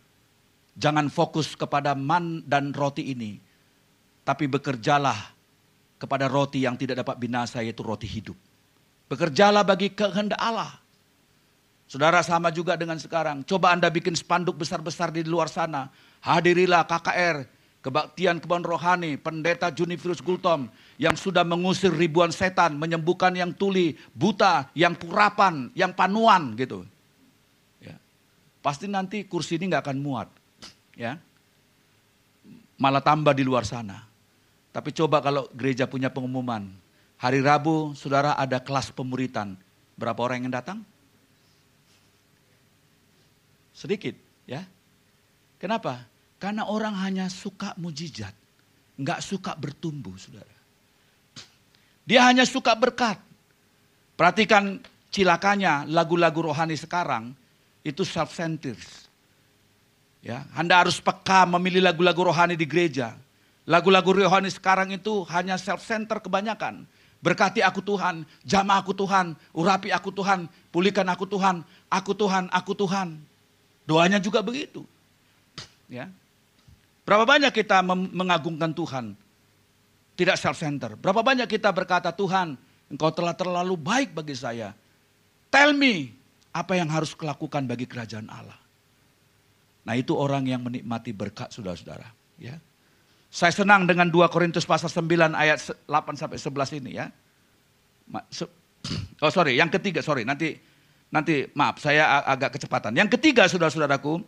jangan 0.77 1.09
fokus 1.09 1.57
kepada 1.57 1.97
man 1.97 2.45
dan 2.45 2.71
roti 2.77 3.17
ini, 3.17 3.41
tapi 4.23 4.45
bekerjalah 4.47 5.33
kepada 5.97 6.29
roti 6.29 6.69
yang 6.69 6.77
tidak 6.77 7.01
dapat 7.03 7.17
binasa 7.17 7.65
yaitu 7.65 7.81
roti 7.81 8.05
hidup. 8.05 8.37
Bekerjalah 9.09 9.65
bagi 9.65 9.91
kehendak 9.97 10.39
Allah. 10.39 10.77
Saudara 11.87 12.21
sama 12.21 12.51
juga 12.51 12.75
dengan 12.75 12.99
sekarang. 12.99 13.47
Coba 13.47 13.71
Anda 13.71 13.87
bikin 13.87 14.19
spanduk 14.19 14.59
besar-besar 14.59 15.15
di 15.15 15.23
luar 15.23 15.47
sana. 15.47 15.87
Hadirilah 16.19 16.83
KKR, 16.83 17.47
kebaktian 17.79 18.43
kebun 18.43 18.67
rohani, 18.67 19.15
pendeta 19.15 19.71
Junifirus 19.71 20.19
Gultom 20.19 20.67
yang 20.99 21.15
sudah 21.15 21.47
mengusir 21.47 21.95
ribuan 21.95 22.35
setan, 22.35 22.75
menyembuhkan 22.75 23.31
yang 23.39 23.55
tuli, 23.55 23.95
buta, 24.11 24.67
yang 24.75 24.99
kurapan, 24.99 25.71
yang 25.79 25.95
panuan 25.95 26.59
gitu. 26.59 26.83
Ya. 27.79 27.95
Pasti 28.59 28.91
nanti 28.91 29.23
kursi 29.23 29.55
ini 29.55 29.71
nggak 29.71 29.87
akan 29.87 29.99
muat. 30.03 30.29
Ya. 30.97 31.21
Malah 32.81 33.05
tambah 33.05 33.37
di 33.37 33.45
luar 33.45 33.69
sana. 33.69 34.03
Tapi 34.73 34.93
coba 34.93 35.21
kalau 35.25 35.49
gereja 35.57 35.89
punya 35.89 36.13
pengumuman, 36.13 36.69
hari 37.17 37.41
Rabu 37.41 37.97
saudara 37.97 38.37
ada 38.37 38.61
kelas 38.61 38.93
pemuritan. 38.93 39.57
Berapa 39.97 40.21
orang 40.21 40.45
yang 40.45 40.53
datang? 40.53 40.85
Sedikit, 43.73 44.13
ya. 44.45 44.65
Kenapa? 45.57 46.05
Karena 46.37 46.69
orang 46.69 46.93
hanya 47.01 47.33
suka 47.33 47.73
mujizat, 47.81 48.33
nggak 49.01 49.21
suka 49.25 49.57
bertumbuh, 49.57 50.13
saudara. 50.21 50.53
Dia 52.05 52.29
hanya 52.29 52.45
suka 52.45 52.77
berkat. 52.77 53.17
Perhatikan 54.17 54.81
cilakanya 55.09 55.89
lagu-lagu 55.89 56.53
rohani 56.53 56.77
sekarang 56.77 57.33
itu 57.81 58.05
self-centered. 58.05 59.06
Ya, 60.27 60.43
Anda 60.59 60.83
harus 60.83 60.99
peka 60.99 61.47
memilih 61.47 61.79
lagu-lagu 61.79 62.19
rohani 62.19 62.59
di 62.59 62.67
gereja. 62.67 63.15
Lagu-lagu 63.63 64.11
rohani 64.11 64.51
sekarang 64.51 64.91
itu 64.91 65.23
hanya 65.31 65.55
self-center 65.55 66.19
kebanyakan. 66.19 66.83
Berkati 67.23 67.63
aku 67.63 67.79
Tuhan, 67.79 68.27
jamah 68.43 68.83
aku 68.83 68.91
Tuhan, 68.91 69.39
urapi 69.55 69.95
aku 69.95 70.11
Tuhan, 70.11 70.51
pulihkan 70.75 71.07
aku 71.07 71.31
Tuhan, 71.31 71.63
aku 71.87 72.11
Tuhan, 72.19 72.51
aku 72.51 72.75
Tuhan. 72.75 73.23
Doanya 73.87 74.19
juga 74.19 74.43
begitu. 74.43 74.83
Ya. 75.87 76.11
Berapa 77.07 77.23
banyak 77.23 77.55
kita 77.55 77.87
mengagungkan 77.87 78.75
Tuhan? 78.75 79.15
Tidak 80.19 80.35
self-center. 80.35 80.99
Berapa 80.99 81.23
banyak 81.23 81.47
kita 81.47 81.71
berkata, 81.71 82.11
Tuhan, 82.11 82.59
engkau 82.91 83.15
telah 83.15 83.31
terlalu 83.39 83.79
baik 83.79 84.11
bagi 84.11 84.35
saya. 84.35 84.75
Tell 85.55 85.71
me, 85.71 86.11
apa 86.51 86.75
yang 86.75 86.91
harus 86.91 87.15
kulakukan 87.15 87.63
bagi 87.71 87.87
kerajaan 87.87 88.27
Allah. 88.27 88.66
Nah 89.87 89.95
itu 89.95 90.19
orang 90.19 90.43
yang 90.51 90.67
menikmati 90.67 91.15
berkat 91.15 91.55
saudara-saudara. 91.55 92.11
Ya. 92.43 92.59
Saya 93.31 93.55
senang 93.55 93.87
dengan 93.87 94.11
2 94.11 94.27
Korintus 94.35 94.67
pasal 94.67 94.91
9 94.91 95.31
ayat 95.33 95.63
8 95.87 96.19
sampai 96.19 96.39
11 96.43 96.79
ini 96.83 96.91
ya. 96.99 97.07
Oh 99.19 99.33
sorry, 99.33 99.59
yang 99.59 99.67
ketiga, 99.67 99.99
sorry, 99.99 100.23
nanti 100.23 100.55
nanti 101.11 101.49
maaf 101.59 101.83
saya 101.83 102.23
agak 102.23 102.55
kecepatan. 102.55 102.95
Yang 102.95 103.19
ketiga 103.19 103.51
saudara-saudaraku, 103.51 104.23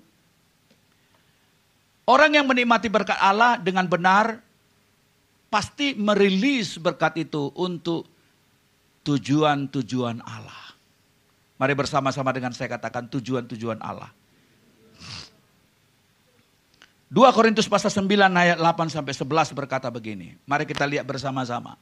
orang 2.11 2.31
yang 2.35 2.49
menikmati 2.49 2.91
berkat 2.91 3.15
Allah 3.23 3.55
dengan 3.61 3.87
benar 3.87 4.43
pasti 5.47 5.95
merilis 5.95 6.75
berkat 6.81 7.23
itu 7.23 7.53
untuk 7.55 8.09
tujuan-tujuan 9.07 10.25
Allah. 10.25 10.75
Mari 11.59 11.75
bersama-sama 11.79 12.31
dengan 12.31 12.51
saya 12.51 12.75
katakan 12.75 13.07
tujuan-tujuan 13.11 13.79
Allah. 13.79 14.11
2 17.09 17.25
Korintus 17.33 17.65
pasal 17.65 17.89
9 17.89 18.05
ayat 18.37 18.61
8 18.61 18.93
sampai 18.93 19.17
11 19.17 19.57
berkata 19.57 19.89
begini. 19.89 20.37
Mari 20.45 20.69
kita 20.69 20.85
lihat 20.85 21.09
bersama-sama. 21.09 21.81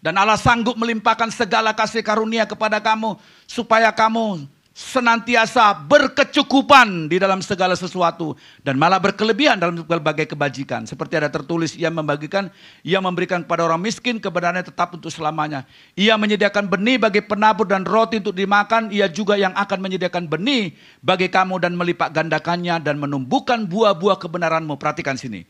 Dan 0.00 0.16
Allah 0.16 0.40
sanggup 0.40 0.76
melimpahkan 0.80 1.28
segala 1.28 1.76
kasih 1.76 2.00
karunia 2.00 2.48
kepada 2.48 2.80
kamu 2.80 3.20
supaya 3.44 3.92
kamu 3.92 4.48
senantiasa 4.76 5.72
berkecukupan 5.88 7.08
di 7.08 7.16
dalam 7.16 7.40
segala 7.40 7.72
sesuatu 7.72 8.36
dan 8.60 8.76
malah 8.76 9.00
berkelebihan 9.00 9.56
dalam 9.56 9.80
berbagai 9.80 10.36
kebajikan. 10.36 10.84
Seperti 10.84 11.16
ada 11.16 11.32
tertulis, 11.32 11.72
ia 11.80 11.88
membagikan, 11.88 12.52
ia 12.84 13.00
memberikan 13.00 13.40
kepada 13.40 13.64
orang 13.64 13.80
miskin 13.80 14.20
kebenarannya 14.20 14.68
tetap 14.68 14.92
untuk 14.92 15.08
selamanya. 15.08 15.64
Ia 15.96 16.20
menyediakan 16.20 16.68
benih 16.68 17.00
bagi 17.00 17.24
penabur 17.24 17.64
dan 17.64 17.88
roti 17.88 18.20
untuk 18.20 18.36
dimakan, 18.36 18.92
ia 18.92 19.08
juga 19.08 19.40
yang 19.40 19.56
akan 19.56 19.80
menyediakan 19.80 20.28
benih 20.28 20.76
bagi 21.00 21.32
kamu 21.32 21.56
dan 21.56 21.72
melipat 21.72 22.12
gandakannya 22.12 22.76
dan 22.84 23.00
menumbuhkan 23.00 23.64
buah-buah 23.64 24.20
kebenaranmu. 24.20 24.76
Perhatikan 24.76 25.16
sini. 25.16 25.48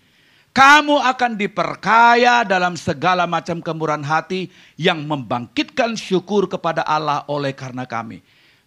Kamu 0.55 1.03
akan 1.03 1.35
diperkaya 1.35 2.47
dalam 2.47 2.79
segala 2.79 3.27
macam 3.27 3.59
kemurahan 3.59 4.07
hati 4.07 4.55
yang 4.79 5.03
membangkitkan 5.03 5.99
syukur 5.99 6.47
kepada 6.47 6.87
Allah 6.87 7.27
oleh 7.27 7.51
karena 7.51 7.83
kami 7.91 8.23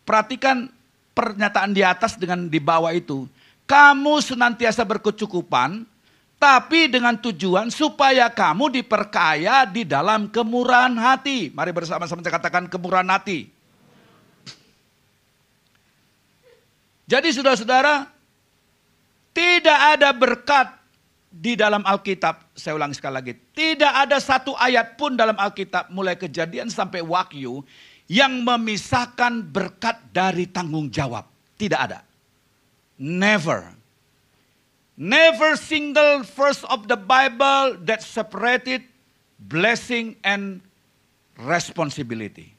Perhatikan 0.10 0.66
pernyataan 1.14 1.70
di 1.70 1.86
atas 1.86 2.18
dengan 2.18 2.50
di 2.50 2.58
bawah 2.58 2.90
itu. 2.90 3.30
Kamu 3.70 4.18
senantiasa 4.26 4.82
berkecukupan, 4.82 5.86
tapi 6.42 6.90
dengan 6.90 7.14
tujuan 7.14 7.70
supaya 7.70 8.26
kamu 8.26 8.82
diperkaya 8.82 9.70
di 9.70 9.86
dalam 9.86 10.26
kemurahan 10.26 10.98
hati. 10.98 11.54
Mari 11.54 11.70
bersama-sama 11.70 12.26
kita 12.26 12.42
katakan 12.42 12.66
kemurahan 12.66 13.06
hati. 13.06 13.54
Jadi 17.06 17.30
saudara-saudara, 17.30 18.10
tidak 19.30 19.80
ada 19.94 20.10
berkat 20.10 20.74
di 21.30 21.54
dalam 21.54 21.86
Alkitab, 21.86 22.58
saya 22.58 22.74
ulangi 22.74 22.98
sekali 22.98 23.14
lagi, 23.14 23.34
tidak 23.54 23.94
ada 23.94 24.18
satu 24.18 24.58
ayat 24.58 24.98
pun 24.98 25.14
dalam 25.14 25.38
Alkitab 25.38 25.94
mulai 25.94 26.18
kejadian 26.18 26.74
sampai 26.74 27.06
wakyu 27.06 27.62
yang 28.10 28.42
memisahkan 28.42 29.46
berkat 29.46 30.02
dari 30.10 30.50
tanggung 30.50 30.90
jawab. 30.90 31.30
Tidak 31.62 31.78
ada. 31.78 32.02
Never. 32.98 33.70
Never 34.98 35.56
single 35.56 36.26
verse 36.26 36.66
of 36.68 36.90
the 36.90 36.98
Bible 36.98 37.80
that 37.86 38.02
separated 38.04 38.84
blessing 39.40 40.18
and 40.26 40.60
responsibility. 41.38 42.58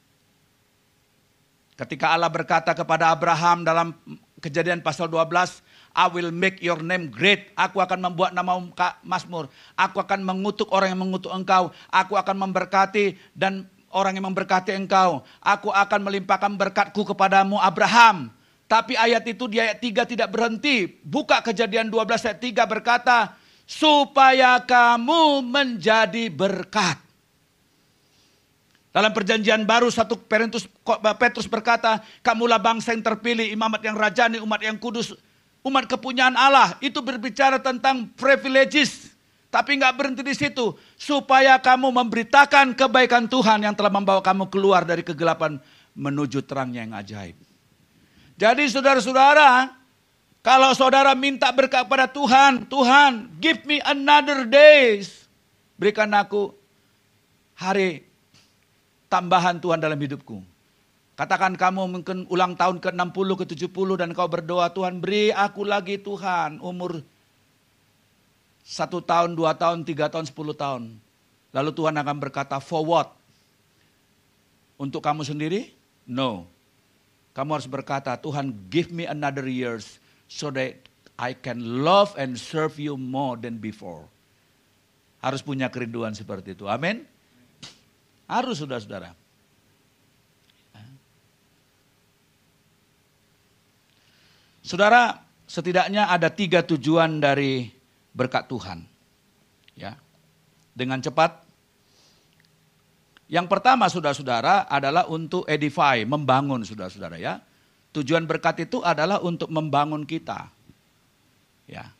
Ketika 1.76 2.14
Allah 2.14 2.30
berkata 2.32 2.72
kepada 2.72 3.12
Abraham 3.12 3.66
dalam 3.66 3.92
kejadian 4.40 4.80
pasal 4.80 5.10
12, 5.10 5.60
I 5.92 6.06
will 6.08 6.30
make 6.30 6.62
your 6.62 6.80
name 6.80 7.10
great. 7.10 7.50
Aku 7.58 7.82
akan 7.82 7.98
membuat 7.98 8.32
nama 8.32 8.56
Masmur. 9.02 9.50
Aku 9.74 9.98
akan 9.98 10.22
mengutuk 10.22 10.70
orang 10.70 10.94
yang 10.94 11.02
mengutuk 11.02 11.34
engkau. 11.34 11.74
Aku 11.90 12.14
akan 12.14 12.36
memberkati 12.48 13.18
dan 13.34 13.66
orang 13.90 14.16
yang 14.16 14.26
memberkati 14.31 14.72
engkau. 14.74 15.22
Aku 15.42 15.70
akan 15.70 16.00
melimpahkan 16.07 16.55
berkatku 16.55 17.03
kepadamu 17.03 17.59
Abraham. 17.59 18.31
Tapi 18.70 18.94
ayat 18.94 19.26
itu 19.26 19.50
di 19.50 19.59
ayat 19.59 19.83
3 19.83 20.07
tidak 20.07 20.29
berhenti. 20.31 20.87
Buka 21.03 21.42
kejadian 21.42 21.90
12 21.90 22.26
ayat 22.31 22.38
3 22.38 22.70
berkata, 22.70 23.18
supaya 23.66 24.62
kamu 24.62 25.42
menjadi 25.42 26.31
berkat. 26.31 26.98
Dalam 28.90 29.14
perjanjian 29.14 29.62
baru 29.62 29.87
satu 29.87 30.18
Petrus, 30.18 30.66
Petrus 31.18 31.46
berkata, 31.46 32.03
kamulah 32.26 32.59
bangsa 32.59 32.90
yang 32.90 33.07
terpilih, 33.07 33.46
imamat 33.46 33.87
yang 33.87 33.94
rajani, 33.94 34.42
umat 34.42 34.59
yang 34.59 34.74
kudus, 34.74 35.14
umat 35.62 35.87
kepunyaan 35.87 36.35
Allah. 36.35 36.74
Itu 36.83 36.98
berbicara 36.98 37.62
tentang 37.62 38.11
privileges. 38.18 39.14
Tapi 39.50 39.82
nggak 39.82 39.94
berhenti 39.98 40.22
di 40.22 40.32
situ. 40.32 40.78
Supaya 40.94 41.58
kamu 41.58 41.90
memberitakan 41.90 42.78
kebaikan 42.78 43.26
Tuhan 43.26 43.66
yang 43.66 43.74
telah 43.74 43.90
membawa 43.90 44.22
kamu 44.22 44.46
keluar 44.46 44.86
dari 44.86 45.02
kegelapan 45.02 45.58
menuju 45.98 46.46
terangnya 46.46 46.86
yang 46.86 46.94
ajaib. 46.94 47.36
Jadi 48.38 48.64
saudara-saudara, 48.70 49.74
kalau 50.40 50.70
saudara 50.72 51.12
minta 51.18 51.50
berkat 51.50 51.84
pada 51.84 52.08
Tuhan, 52.08 52.64
Tuhan 52.70 53.28
give 53.42 53.66
me 53.66 53.82
another 53.84 54.46
days. 54.46 55.28
Berikan 55.76 56.08
aku 56.14 56.54
hari 57.58 58.06
tambahan 59.10 59.60
Tuhan 59.60 59.82
dalam 59.82 59.98
hidupku. 59.98 60.40
Katakan 61.18 61.52
kamu 61.52 62.00
mungkin 62.00 62.24
ulang 62.32 62.56
tahun 62.56 62.80
ke-60, 62.80 63.28
ke-70 63.44 63.88
dan 64.00 64.08
kau 64.16 64.24
berdoa, 64.24 64.72
Tuhan 64.72 65.04
beri 65.04 65.28
aku 65.28 65.68
lagi 65.68 66.00
Tuhan 66.00 66.64
umur 66.64 67.04
satu 68.70 69.02
tahun, 69.02 69.35
dua 69.35 69.59
tahun, 69.59 69.83
tiga 69.83 70.06
tahun, 70.06 70.30
sepuluh 70.30 70.54
tahun. 70.54 70.94
Lalu 71.50 71.70
Tuhan 71.74 71.98
akan 71.98 72.16
berkata, 72.22 72.62
for 72.62 72.87
what? 72.87 73.11
Untuk 74.78 75.02
kamu 75.02 75.26
sendiri? 75.26 75.74
No. 76.06 76.46
Kamu 77.35 77.59
harus 77.59 77.66
berkata, 77.66 78.14
Tuhan 78.14 78.54
give 78.70 78.94
me 78.94 79.11
another 79.11 79.50
years 79.50 79.98
so 80.30 80.54
that 80.54 80.78
I 81.18 81.35
can 81.35 81.83
love 81.83 82.14
and 82.14 82.38
serve 82.38 82.78
you 82.78 82.94
more 82.94 83.35
than 83.35 83.59
before. 83.59 84.06
Harus 85.18 85.42
punya 85.42 85.66
kerinduan 85.66 86.14
seperti 86.14 86.54
itu. 86.54 86.70
Amin. 86.70 87.02
Harus 88.30 88.62
saudara-saudara. 88.62 89.18
Saudara, 94.62 95.18
setidaknya 95.50 96.06
ada 96.06 96.30
tiga 96.30 96.62
tujuan 96.62 97.18
dari 97.18 97.79
berkat 98.14 98.46
Tuhan. 98.51 98.87
Ya, 99.79 99.96
dengan 100.77 101.01
cepat. 101.01 101.46
Yang 103.31 103.46
pertama, 103.46 103.87
saudara-saudara, 103.87 104.66
adalah 104.66 105.07
untuk 105.07 105.46
edify, 105.46 106.03
membangun, 106.03 106.66
saudara-saudara 106.66 107.16
ya. 107.16 107.38
Tujuan 107.94 108.27
berkat 108.27 108.66
itu 108.66 108.83
adalah 108.83 109.23
untuk 109.23 109.51
membangun 109.51 110.03
kita. 110.03 110.51
Ya. 111.70 111.94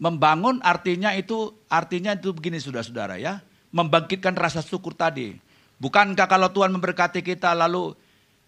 Membangun 0.00 0.60
artinya 0.64 1.12
itu 1.12 1.52
artinya 1.68 2.16
itu 2.16 2.32
begini 2.34 2.58
saudara-saudara 2.58 3.16
ya 3.20 3.40
membangkitkan 3.74 4.38
rasa 4.38 4.62
syukur 4.62 4.94
tadi. 4.94 5.34
Bukankah 5.82 6.30
kalau 6.30 6.46
Tuhan 6.54 6.70
memberkati 6.70 7.26
kita 7.26 7.50
lalu 7.50 7.98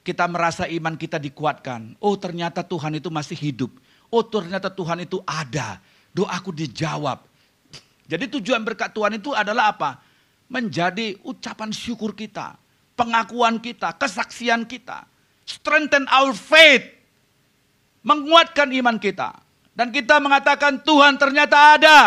kita 0.06 0.30
merasa 0.30 0.70
iman 0.70 0.94
kita 0.94 1.18
dikuatkan. 1.18 1.98
Oh 1.98 2.14
ternyata 2.14 2.62
Tuhan 2.62 2.94
itu 3.02 3.10
masih 3.10 3.34
hidup. 3.34 3.74
Oh 4.06 4.22
ternyata 4.22 4.70
Tuhan 4.70 5.02
itu 5.02 5.18
ada. 5.26 5.82
Doaku 6.16 6.56
dijawab. 6.56 7.20
Jadi 8.08 8.24
tujuan 8.40 8.64
berkat 8.64 8.96
Tuhan 8.96 9.20
itu 9.20 9.36
adalah 9.36 9.76
apa? 9.76 10.00
Menjadi 10.48 11.20
ucapan 11.20 11.68
syukur 11.68 12.16
kita. 12.16 12.56
Pengakuan 12.96 13.60
kita, 13.60 13.92
kesaksian 14.00 14.64
kita. 14.64 15.04
Strengthen 15.44 16.08
our 16.08 16.32
faith. 16.32 16.88
Menguatkan 18.00 18.72
iman 18.72 18.96
kita. 18.96 19.36
Dan 19.76 19.92
kita 19.92 20.16
mengatakan 20.16 20.80
Tuhan 20.80 21.20
ternyata 21.20 21.76
ada. 21.76 22.00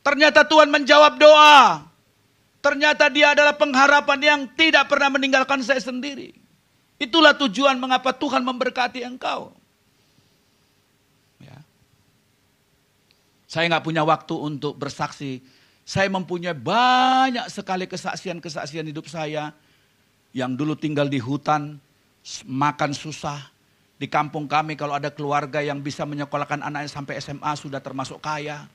Ternyata 0.00 0.48
Tuhan 0.48 0.72
menjawab 0.72 1.20
doa. 1.20 1.84
Ternyata 2.64 3.12
dia 3.12 3.36
adalah 3.36 3.52
pengharapan 3.52 4.20
yang 4.24 4.40
tidak 4.56 4.88
pernah 4.88 5.12
meninggalkan 5.12 5.60
saya 5.60 5.82
sendiri. 5.82 6.32
Itulah 6.96 7.36
tujuan 7.36 7.76
mengapa 7.76 8.16
Tuhan 8.16 8.40
memberkati 8.40 9.04
engkau. 9.04 9.52
Saya 13.46 13.70
nggak 13.70 13.86
punya 13.86 14.02
waktu 14.02 14.34
untuk 14.34 14.74
bersaksi. 14.78 15.42
Saya 15.86 16.10
mempunyai 16.10 16.54
banyak 16.54 17.46
sekali 17.46 17.86
kesaksian-kesaksian 17.86 18.86
hidup 18.90 19.06
saya. 19.06 19.54
Yang 20.34 20.52
dulu 20.58 20.74
tinggal 20.74 21.06
di 21.06 21.22
hutan, 21.22 21.78
makan 22.44 22.92
susah. 22.92 23.54
Di 23.96 24.10
kampung 24.10 24.44
kami 24.44 24.76
kalau 24.76 24.92
ada 24.98 25.08
keluarga 25.08 25.64
yang 25.64 25.80
bisa 25.80 26.04
menyekolahkan 26.04 26.60
anaknya 26.60 26.90
sampai 26.92 27.16
SMA 27.16 27.52
sudah 27.56 27.80
termasuk 27.80 28.20
kaya 28.20 28.68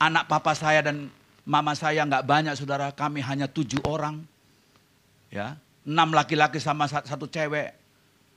Anak 0.00 0.32
papa 0.32 0.56
saya 0.56 0.80
dan 0.80 1.12
mama 1.44 1.76
saya 1.76 2.08
nggak 2.08 2.24
banyak 2.24 2.54
saudara, 2.56 2.88
kami 2.88 3.20
hanya 3.20 3.44
tujuh 3.44 3.84
orang. 3.84 4.24
Ya, 5.28 5.60
enam 5.84 6.16
laki-laki 6.16 6.56
sama 6.56 6.88
satu 6.88 7.28
cewek. 7.28 7.76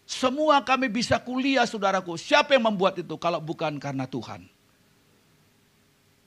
Semua 0.04 0.60
kami 0.68 0.92
bisa 0.92 1.24
kuliah 1.24 1.64
saudaraku. 1.64 2.20
Siapa 2.20 2.52
yang 2.52 2.68
membuat 2.68 3.00
itu 3.00 3.16
kalau 3.16 3.40
bukan 3.40 3.80
karena 3.80 4.04
Tuhan? 4.04 4.44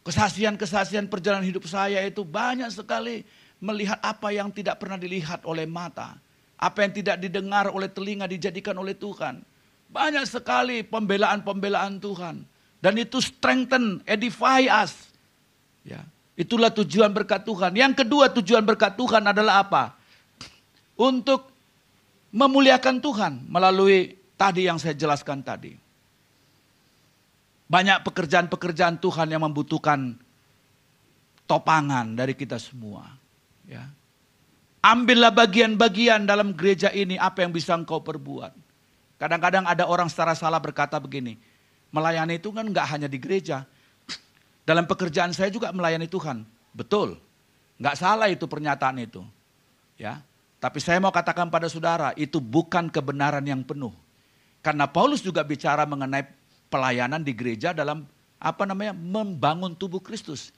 Kesaksian-kesaksian 0.06 1.10
perjalanan 1.10 1.42
hidup 1.42 1.66
saya 1.66 1.98
itu 2.06 2.22
banyak 2.22 2.70
sekali 2.70 3.26
melihat 3.58 3.98
apa 3.98 4.30
yang 4.30 4.54
tidak 4.54 4.78
pernah 4.78 4.94
dilihat 4.94 5.42
oleh 5.42 5.66
mata. 5.66 6.14
Apa 6.54 6.86
yang 6.86 6.94
tidak 6.94 7.18
didengar 7.18 7.74
oleh 7.74 7.90
telinga 7.90 8.30
dijadikan 8.30 8.78
oleh 8.78 8.94
Tuhan. 8.94 9.42
Banyak 9.90 10.22
sekali 10.30 10.86
pembelaan-pembelaan 10.86 11.98
Tuhan. 11.98 12.46
Dan 12.78 12.94
itu 13.02 13.18
strengthen, 13.18 13.98
edify 14.06 14.70
us. 14.70 15.10
Ya, 15.82 16.06
itulah 16.38 16.70
tujuan 16.70 17.10
berkat 17.10 17.42
Tuhan. 17.42 17.74
Yang 17.74 18.06
kedua 18.06 18.30
tujuan 18.30 18.62
berkat 18.62 18.94
Tuhan 18.94 19.26
adalah 19.26 19.66
apa? 19.66 19.98
Untuk 20.94 21.50
memuliakan 22.30 23.02
Tuhan 23.02 23.32
melalui 23.50 24.14
tadi 24.38 24.70
yang 24.70 24.78
saya 24.78 24.94
jelaskan 24.94 25.42
tadi. 25.42 25.85
Banyak 27.66 28.06
pekerjaan-pekerjaan 28.06 29.02
Tuhan 29.02 29.26
yang 29.26 29.42
membutuhkan 29.42 30.14
topangan 31.46 32.14
dari 32.14 32.34
kita 32.34 32.58
semua. 32.62 33.06
Ya. 33.66 33.90
Ambillah 34.82 35.34
bagian-bagian 35.34 36.30
dalam 36.30 36.54
gereja 36.54 36.94
ini 36.94 37.18
apa 37.18 37.42
yang 37.42 37.50
bisa 37.50 37.74
engkau 37.74 37.98
perbuat. 37.98 38.54
Kadang-kadang 39.18 39.66
ada 39.66 39.88
orang 39.90 40.06
secara 40.06 40.36
salah 40.38 40.62
berkata 40.62 41.00
begini, 41.02 41.40
melayani 41.90 42.38
itu 42.38 42.54
kan 42.54 42.62
nggak 42.68 42.86
hanya 42.86 43.08
di 43.10 43.18
gereja, 43.18 43.66
dalam 44.62 44.86
pekerjaan 44.86 45.34
saya 45.34 45.50
juga 45.50 45.74
melayani 45.74 46.06
Tuhan. 46.06 46.46
Betul. 46.70 47.18
Nggak 47.82 47.96
salah 47.96 48.28
itu 48.30 48.44
pernyataan 48.46 49.02
itu. 49.02 49.26
Ya. 49.96 50.22
Tapi 50.60 50.78
saya 50.78 51.00
mau 51.00 51.14
katakan 51.14 51.48
pada 51.48 51.66
saudara, 51.66 52.12
itu 52.14 52.38
bukan 52.38 52.90
kebenaran 52.90 53.42
yang 53.42 53.62
penuh. 53.62 53.94
Karena 54.60 54.90
Paulus 54.90 55.22
juga 55.22 55.46
bicara 55.46 55.86
mengenai 55.86 56.26
pelayanan 56.68 57.22
di 57.22 57.32
gereja 57.32 57.72
dalam 57.72 58.06
apa 58.36 58.62
namanya? 58.68 58.92
membangun 58.92 59.72
tubuh 59.74 60.02
Kristus. 60.02 60.52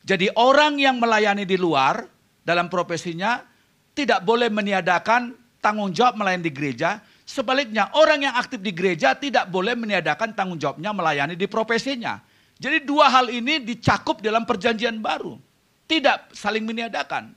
Jadi 0.00 0.32
orang 0.32 0.80
yang 0.80 0.96
melayani 0.96 1.44
di 1.44 1.60
luar 1.60 2.08
dalam 2.40 2.72
profesinya 2.72 3.44
tidak 3.92 4.24
boleh 4.24 4.48
meniadakan 4.48 5.36
tanggung 5.60 5.92
jawab 5.92 6.16
melayani 6.16 6.48
di 6.48 6.52
gereja. 6.52 7.04
Sebaliknya 7.28 7.92
orang 7.94 8.26
yang 8.26 8.34
aktif 8.34 8.58
di 8.58 8.74
gereja 8.74 9.14
tidak 9.14 9.46
boleh 9.52 9.78
meniadakan 9.78 10.34
tanggung 10.34 10.58
jawabnya 10.58 10.90
melayani 10.90 11.38
di 11.38 11.46
profesinya. 11.46 12.18
Jadi 12.60 12.84
dua 12.84 13.08
hal 13.08 13.32
ini 13.32 13.62
dicakup 13.62 14.20
dalam 14.20 14.44
perjanjian 14.44 14.98
baru. 14.98 15.38
Tidak 15.86 16.34
saling 16.36 16.66
meniadakan. 16.66 17.32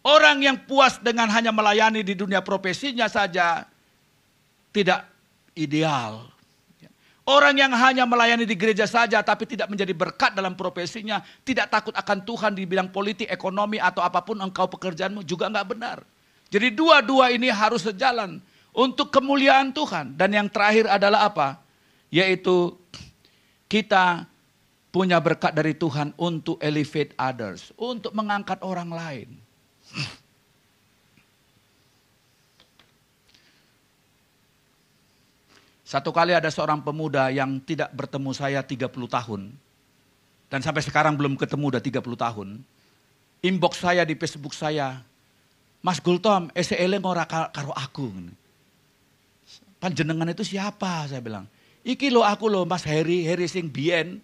Orang 0.00 0.40
yang 0.40 0.56
puas 0.64 0.96
dengan 1.02 1.28
hanya 1.28 1.52
melayani 1.52 2.00
di 2.00 2.16
dunia 2.16 2.40
profesinya 2.40 3.04
saja 3.10 3.68
tidak 4.72 5.04
ideal. 5.52 6.29
Orang 7.28 7.60
yang 7.60 7.70
hanya 7.76 8.08
melayani 8.08 8.48
di 8.48 8.56
gereja 8.56 8.88
saja 8.88 9.20
tapi 9.20 9.44
tidak 9.44 9.68
menjadi 9.68 9.92
berkat 9.92 10.32
dalam 10.32 10.56
profesinya, 10.56 11.20
tidak 11.44 11.68
takut 11.68 11.94
akan 11.94 12.24
Tuhan 12.24 12.52
di 12.56 12.64
bidang 12.64 12.88
politik, 12.88 13.28
ekonomi 13.28 13.76
atau 13.76 14.00
apa 14.00 14.24
pun 14.24 14.40
engkau 14.40 14.66
pekerjaanmu 14.66 15.22
juga 15.22 15.46
enggak 15.52 15.68
benar. 15.68 15.98
Jadi 16.50 16.74
dua-dua 16.74 17.30
ini 17.30 17.46
harus 17.52 17.86
sejalan 17.86 18.42
untuk 18.74 19.14
kemuliaan 19.14 19.70
Tuhan. 19.70 20.18
Dan 20.18 20.34
yang 20.34 20.48
terakhir 20.50 20.90
adalah 20.90 21.30
apa? 21.30 21.62
Yaitu 22.10 22.74
kita 23.70 24.26
punya 24.90 25.22
berkat 25.22 25.54
dari 25.54 25.78
Tuhan 25.78 26.10
untuk 26.18 26.58
elevate 26.58 27.14
others, 27.14 27.70
untuk 27.78 28.10
mengangkat 28.10 28.58
orang 28.66 28.90
lain. 28.90 29.28
Satu 35.90 36.14
kali 36.14 36.30
ada 36.30 36.46
seorang 36.54 36.78
pemuda 36.78 37.34
yang 37.34 37.58
tidak 37.66 37.90
bertemu 37.90 38.30
saya 38.30 38.62
30 38.62 38.86
tahun. 39.10 39.50
Dan 40.46 40.62
sampai 40.62 40.86
sekarang 40.86 41.18
belum 41.18 41.34
ketemu 41.34 41.66
udah 41.66 41.82
30 41.82 42.14
tahun. 42.14 42.48
Inbox 43.42 43.82
saya 43.82 44.06
di 44.06 44.14
Facebook 44.14 44.54
saya. 44.54 45.02
Mas 45.82 45.98
Gultom, 45.98 46.46
SEL 46.54 46.94
ngora 47.02 47.26
karo 47.26 47.74
aku. 47.74 48.06
panjenengan 49.82 50.30
itu 50.30 50.46
siapa? 50.46 51.10
Saya 51.10 51.18
bilang, 51.18 51.50
iki 51.82 52.06
lo 52.06 52.22
aku 52.22 52.46
lo 52.46 52.62
Mas 52.62 52.86
Heri, 52.86 53.26
Heri 53.26 53.50
sing 53.50 53.66
bien, 53.66 54.22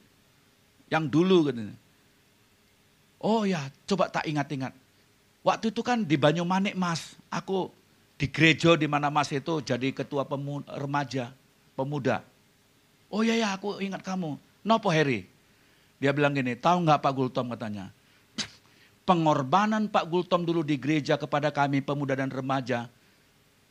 yang 0.87 1.11
dulu. 1.11 1.51
Oh 3.19 3.43
ya, 3.43 3.67
coba 3.91 4.07
tak 4.07 4.23
ingat-ingat. 4.31 4.71
Waktu 5.43 5.75
itu 5.75 5.83
kan 5.83 6.07
di 6.07 6.15
Banyumanik 6.15 6.79
Mas, 6.79 7.19
aku 7.27 7.75
di 8.15 8.31
gereja 8.31 8.79
di 8.79 8.87
mana 8.87 9.11
Mas 9.11 9.35
itu 9.35 9.59
jadi 9.65 9.91
ketua 9.91 10.29
pemuda, 10.29 10.71
remaja, 10.79 11.35
pemuda. 11.77 12.25
Oh 13.13 13.21
iya 13.23 13.37
ya, 13.37 13.49
aku 13.55 13.79
ingat 13.79 14.03
kamu. 14.03 14.41
Nopo 14.67 14.89
Heri? 14.91 15.29
Dia 16.03 16.11
bilang 16.11 16.35
gini, 16.35 16.57
tahu 16.57 16.83
nggak 16.83 17.01
Pak 17.05 17.13
Gultom 17.13 17.53
katanya? 17.53 17.93
Pengorbanan 19.09 19.87
Pak 19.93 20.09
Gultom 20.09 20.43
dulu 20.43 20.65
di 20.65 20.81
gereja 20.81 21.15
kepada 21.21 21.53
kami 21.55 21.85
pemuda 21.85 22.19
dan 22.19 22.33
remaja 22.33 22.91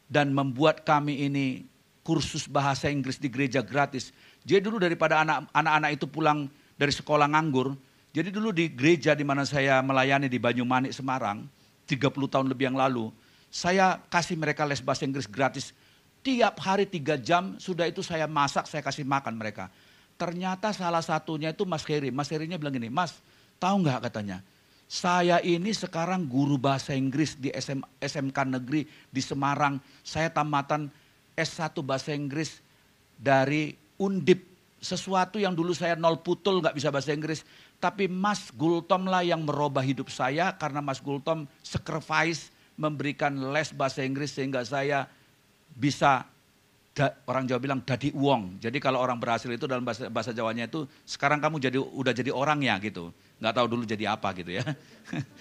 dan 0.08 0.32
membuat 0.32 0.86
kami 0.86 1.26
ini 1.26 1.66
kursus 2.06 2.46
bahasa 2.46 2.88
Inggris 2.88 3.18
di 3.18 3.28
gereja 3.28 3.66
gratis. 3.66 4.14
Jadi 4.46 4.62
dulu 4.70 4.78
daripada 4.78 5.26
anak-anak 5.26 5.98
itu 5.98 6.06
pulang 6.06 6.46
dari 6.78 6.94
sekolah 6.94 7.26
nganggur, 7.34 7.74
jadi 8.16 8.32
dulu 8.32 8.56
di 8.56 8.72
gereja 8.72 9.12
di 9.12 9.28
mana 9.28 9.44
saya 9.44 9.84
melayani 9.84 10.32
di 10.32 10.40
Banyumanik 10.40 10.96
Semarang, 10.96 11.44
30 11.84 12.32
tahun 12.32 12.48
lebih 12.48 12.72
yang 12.72 12.80
lalu, 12.80 13.12
saya 13.52 14.00
kasih 14.08 14.40
mereka 14.40 14.64
les 14.64 14.80
bahasa 14.80 15.04
Inggris 15.04 15.28
gratis. 15.28 15.76
Tiap 16.26 16.58
hari 16.58 16.90
tiga 16.90 17.22
jam, 17.22 17.54
sudah 17.62 17.86
itu 17.86 18.02
saya 18.02 18.26
masak, 18.26 18.66
saya 18.66 18.82
kasih 18.82 19.06
makan 19.06 19.38
mereka. 19.38 19.70
Ternyata 20.18 20.74
salah 20.74 21.06
satunya 21.06 21.54
itu 21.54 21.70
Mas 21.70 21.86
Heri. 21.86 22.10
Mas 22.10 22.34
Herinya 22.34 22.58
bilang 22.58 22.74
gini, 22.74 22.90
Mas 22.90 23.22
tahu 23.62 23.86
nggak 23.86 24.10
katanya, 24.10 24.42
saya 24.86 25.42
ini 25.42 25.74
sekarang 25.74 26.30
guru 26.30 26.62
bahasa 26.62 26.94
Inggris 26.94 27.34
di 27.34 27.50
SM, 27.50 27.82
SMK 27.98 28.38
Negeri 28.46 28.86
di 29.10 29.22
Semarang. 29.22 29.82
Saya 30.06 30.30
tamatan 30.30 30.94
S1 31.34 31.74
bahasa 31.82 32.14
Inggris 32.14 32.62
dari 33.18 33.74
Undip. 33.98 34.46
Sesuatu 34.78 35.42
yang 35.42 35.58
dulu 35.58 35.74
saya 35.74 35.98
nol 35.98 36.22
putul 36.22 36.62
nggak 36.62 36.78
bisa 36.78 36.94
bahasa 36.94 37.18
Inggris. 37.18 37.42
Tapi 37.82 38.06
Mas 38.06 38.54
Gultom 38.54 39.10
lah 39.10 39.26
yang 39.26 39.42
merubah 39.42 39.82
hidup 39.82 40.14
saya 40.14 40.54
karena 40.54 40.86
Mas 40.86 41.02
Gultom 41.02 41.50
sacrifice 41.66 42.54
memberikan 42.78 43.34
les 43.50 43.74
bahasa 43.74 44.06
Inggris 44.06 44.38
sehingga 44.38 44.62
saya 44.62 45.10
bisa 45.76 46.24
da, 46.96 47.12
orang 47.28 47.44
Jawa 47.46 47.60
bilang 47.60 47.80
dadi 47.84 48.10
uang. 48.16 48.64
Jadi 48.64 48.80
kalau 48.80 49.04
orang 49.04 49.20
berhasil 49.20 49.52
itu 49.52 49.68
dalam 49.68 49.84
bahasa, 49.84 50.08
bahasa 50.08 50.32
Jawanya 50.32 50.72
itu 50.72 50.88
sekarang 51.04 51.44
kamu 51.44 51.60
jadi 51.60 51.78
udah 51.78 52.14
jadi 52.16 52.32
orang 52.32 52.64
ya 52.64 52.80
gitu. 52.80 53.12
Nggak 53.44 53.54
tahu 53.54 53.68
dulu 53.68 53.84
jadi 53.84 54.16
apa 54.16 54.32
gitu 54.40 54.56
ya. 54.56 54.64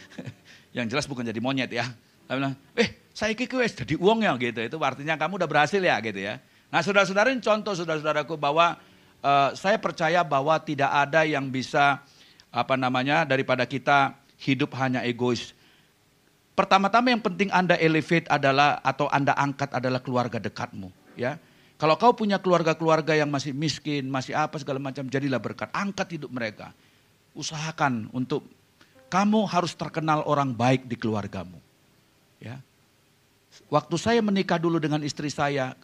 Yang 0.77 0.87
jelas 0.91 1.07
bukan 1.07 1.23
jadi 1.23 1.39
monyet 1.39 1.71
ya. 1.71 1.87
Saya 2.27 2.37
bilang, 2.43 2.55
eh 2.75 2.99
saya 3.15 3.31
kiki 3.39 3.55
jadi 3.55 3.95
uang 3.95 4.27
ya 4.27 4.35
gitu. 4.35 4.61
Itu 4.67 4.77
artinya 4.83 5.15
kamu 5.15 5.39
udah 5.39 5.49
berhasil 5.49 5.79
ya 5.79 5.97
gitu 6.03 6.19
ya. 6.19 6.43
Nah 6.75 6.83
saudara-saudara 6.83 7.31
contoh 7.39 7.79
saudara-saudaraku 7.79 8.35
bahwa 8.35 8.75
uh, 9.23 9.55
saya 9.55 9.79
percaya 9.79 10.27
bahwa 10.27 10.59
tidak 10.59 10.91
ada 10.91 11.23
yang 11.23 11.47
bisa 11.47 12.03
apa 12.51 12.75
namanya 12.75 13.23
daripada 13.23 13.63
kita 13.63 14.19
hidup 14.43 14.75
hanya 14.75 15.07
egois. 15.07 15.55
Pertama-tama 16.55 17.11
yang 17.11 17.23
penting 17.23 17.51
Anda 17.51 17.75
elevate 17.75 18.31
adalah 18.31 18.79
atau 18.83 19.11
Anda 19.11 19.35
angkat 19.35 19.75
adalah 19.75 19.99
keluarga 19.99 20.39
dekatmu 20.39 21.05
ya. 21.19 21.39
Kalau 21.75 21.99
kau 21.99 22.15
punya 22.15 22.39
keluarga-keluarga 22.39 23.19
yang 23.19 23.27
masih 23.29 23.51
miskin, 23.51 24.07
masih 24.07 24.31
apa 24.31 24.63
segala 24.63 24.79
macam, 24.79 25.11
jadilah 25.11 25.43
berkat. 25.43 25.69
Angkat 25.75 26.17
hidup 26.17 26.31
mereka. 26.31 26.71
Usahakan 27.35 28.15
untuk 28.15 28.47
kamu 29.11 29.43
harus 29.51 29.75
terkenal 29.75 30.23
orang 30.23 30.55
baik 30.55 30.87
di 30.87 30.95
keluargamu. 30.95 31.59
Ya. 32.39 32.63
Waktu 33.67 33.97
saya 33.99 34.23
menikah 34.23 34.59
dulu 34.59 34.79
dengan 34.79 35.03
istri 35.03 35.27
saya, 35.35 35.75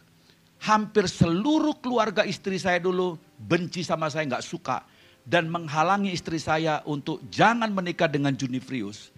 hampir 0.63 1.11
seluruh 1.11 1.75
keluarga 1.83 2.23
istri 2.23 2.55
saya 2.55 2.79
dulu 2.79 3.19
benci 3.35 3.83
sama 3.83 4.07
saya, 4.07 4.23
nggak 4.31 4.47
suka. 4.47 4.87
Dan 5.27 5.51
menghalangi 5.51 6.15
istri 6.15 6.39
saya 6.39 6.81
untuk 6.87 7.19
jangan 7.27 7.67
menikah 7.67 8.07
dengan 8.07 8.31
Junifrius. 8.31 9.11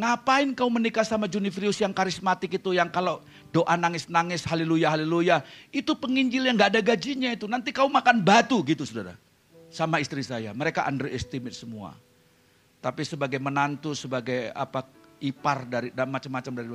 Ngapain 0.00 0.56
kau 0.56 0.72
menikah 0.72 1.04
sama 1.04 1.28
Junifrius 1.28 1.76
yang 1.76 1.92
karismatik 1.92 2.56
itu, 2.56 2.72
yang 2.72 2.88
kalau 2.88 3.20
doa 3.52 3.76
nangis-nangis, 3.76 4.48
haleluya, 4.48 4.96
haleluya. 4.96 5.44
Itu 5.68 5.92
penginjil 5.92 6.48
yang 6.48 6.56
gak 6.56 6.72
ada 6.72 6.80
gajinya 6.80 7.28
itu. 7.28 7.44
Nanti 7.44 7.68
kau 7.68 7.84
makan 7.84 8.24
batu 8.24 8.64
gitu 8.64 8.88
saudara. 8.88 9.20
Sama 9.68 10.00
istri 10.00 10.24
saya, 10.24 10.56
mereka 10.56 10.88
underestimate 10.88 11.52
semua. 11.52 11.92
Tapi 12.80 13.04
sebagai 13.04 13.36
menantu, 13.36 13.92
sebagai 13.92 14.48
apa 14.56 14.88
ipar 15.20 15.68
dari 15.68 15.92
dan 15.92 16.08
macam-macam 16.08 16.52
dari 16.56 16.68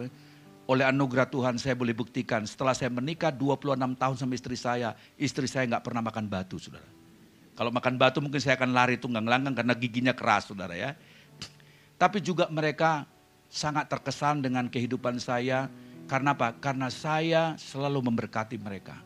oleh 0.70 0.86
anugerah 0.86 1.26
Tuhan 1.26 1.58
saya 1.58 1.74
boleh 1.74 1.98
buktikan 1.98 2.46
setelah 2.46 2.78
saya 2.78 2.94
menikah 2.94 3.34
26 3.34 3.74
tahun 3.74 4.16
sama 4.22 4.34
istri 4.38 4.54
saya, 4.54 4.94
istri 5.18 5.50
saya 5.50 5.66
nggak 5.66 5.82
pernah 5.82 6.06
makan 6.06 6.30
batu, 6.30 6.62
saudara. 6.62 6.86
Kalau 7.58 7.74
makan 7.74 7.98
batu 7.98 8.22
mungkin 8.22 8.38
saya 8.38 8.54
akan 8.54 8.70
lari 8.70 9.02
tunggang 9.02 9.26
langgang 9.26 9.58
karena 9.58 9.74
giginya 9.74 10.14
keras, 10.14 10.46
saudara 10.46 10.78
ya. 10.78 10.94
Tapi 11.98 12.22
juga 12.22 12.46
mereka 12.54 13.15
sangat 13.56 13.88
terkesan 13.88 14.44
dengan 14.44 14.68
kehidupan 14.68 15.16
saya, 15.16 15.72
karena 16.12 16.36
apa? 16.36 16.60
Karena 16.60 16.92
saya 16.92 17.56
selalu 17.56 18.12
memberkati 18.12 18.60
mereka. 18.60 19.00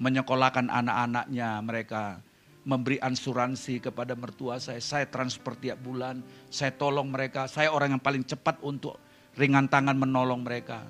Menyekolahkan 0.00 0.72
anak-anaknya 0.72 1.60
mereka. 1.60 2.24
Memberi 2.64 2.96
ansuransi 2.96 3.84
kepada 3.84 4.16
mertua 4.16 4.56
saya. 4.56 4.80
Saya 4.80 5.04
transfer 5.04 5.52
tiap 5.60 5.84
bulan. 5.84 6.24
Saya 6.48 6.72
tolong 6.72 7.12
mereka. 7.12 7.44
Saya 7.44 7.68
orang 7.68 8.00
yang 8.00 8.02
paling 8.02 8.24
cepat 8.24 8.56
untuk 8.64 8.96
ringan 9.36 9.68
tangan 9.68 10.00
menolong 10.00 10.40
mereka. 10.40 10.88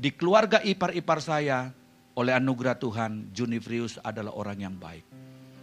Di 0.00 0.16
keluarga 0.16 0.64
ipar-ipar 0.64 1.20
saya, 1.20 1.68
oleh 2.16 2.32
anugerah 2.32 2.80
Tuhan, 2.80 3.30
Junifrius 3.30 4.00
adalah 4.00 4.32
orang 4.34 4.58
yang 4.58 4.74
baik. 4.74 5.04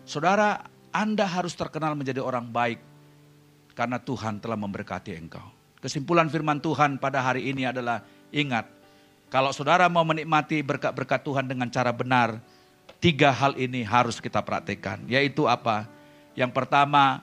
Saudara, 0.05 0.61
Anda 0.93 1.25
harus 1.25 1.57
terkenal 1.57 1.97
menjadi 1.97 2.21
orang 2.21 2.53
baik 2.53 2.79
karena 3.73 3.97
Tuhan 3.99 4.39
telah 4.39 4.55
memberkati 4.55 5.11
engkau. 5.17 5.64
Kesimpulan 5.83 6.31
firman 6.31 6.57
Tuhan 6.63 6.97
pada 6.97 7.21
hari 7.21 7.51
ini 7.51 7.67
adalah 7.67 8.01
ingat, 8.33 8.65
kalau 9.29 9.51
saudara 9.51 9.89
mau 9.91 10.05
menikmati 10.07 10.63
berkat-berkat 10.63 11.21
Tuhan 11.25 11.45
dengan 11.45 11.67
cara 11.67 11.91
benar, 11.91 12.39
tiga 13.03 13.33
hal 13.33 13.57
ini 13.59 13.83
harus 13.83 14.23
kita 14.23 14.39
praktekkan. 14.41 15.03
Yaitu 15.05 15.45
apa? 15.45 15.89
Yang 16.33 16.51
pertama, 16.55 17.21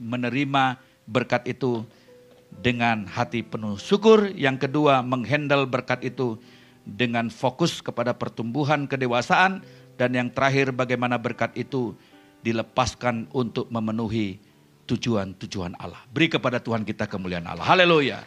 menerima 0.00 0.80
berkat 1.04 1.44
itu 1.46 1.84
dengan 2.50 3.06
hati 3.06 3.44
penuh 3.44 3.76
syukur. 3.76 4.32
Yang 4.34 4.68
kedua, 4.68 5.04
menghandle 5.04 5.68
berkat 5.68 6.02
itu 6.02 6.40
dengan 6.82 7.28
fokus 7.28 7.78
kepada 7.84 8.16
pertumbuhan 8.16 8.88
kedewasaan. 8.88 9.62
Dan 10.00 10.16
yang 10.16 10.28
terakhir, 10.32 10.72
bagaimana 10.72 11.20
berkat 11.20 11.52
itu 11.54 11.92
dilepaskan 12.40 13.28
untuk 13.36 13.68
memenuhi 13.68 14.40
tujuan-tujuan 14.90 15.78
Allah. 15.78 16.02
Beri 16.10 16.26
kepada 16.26 16.58
Tuhan 16.58 16.82
kita 16.82 17.06
kemuliaan 17.06 17.46
Allah. 17.46 17.62
Haleluya. 17.62 18.18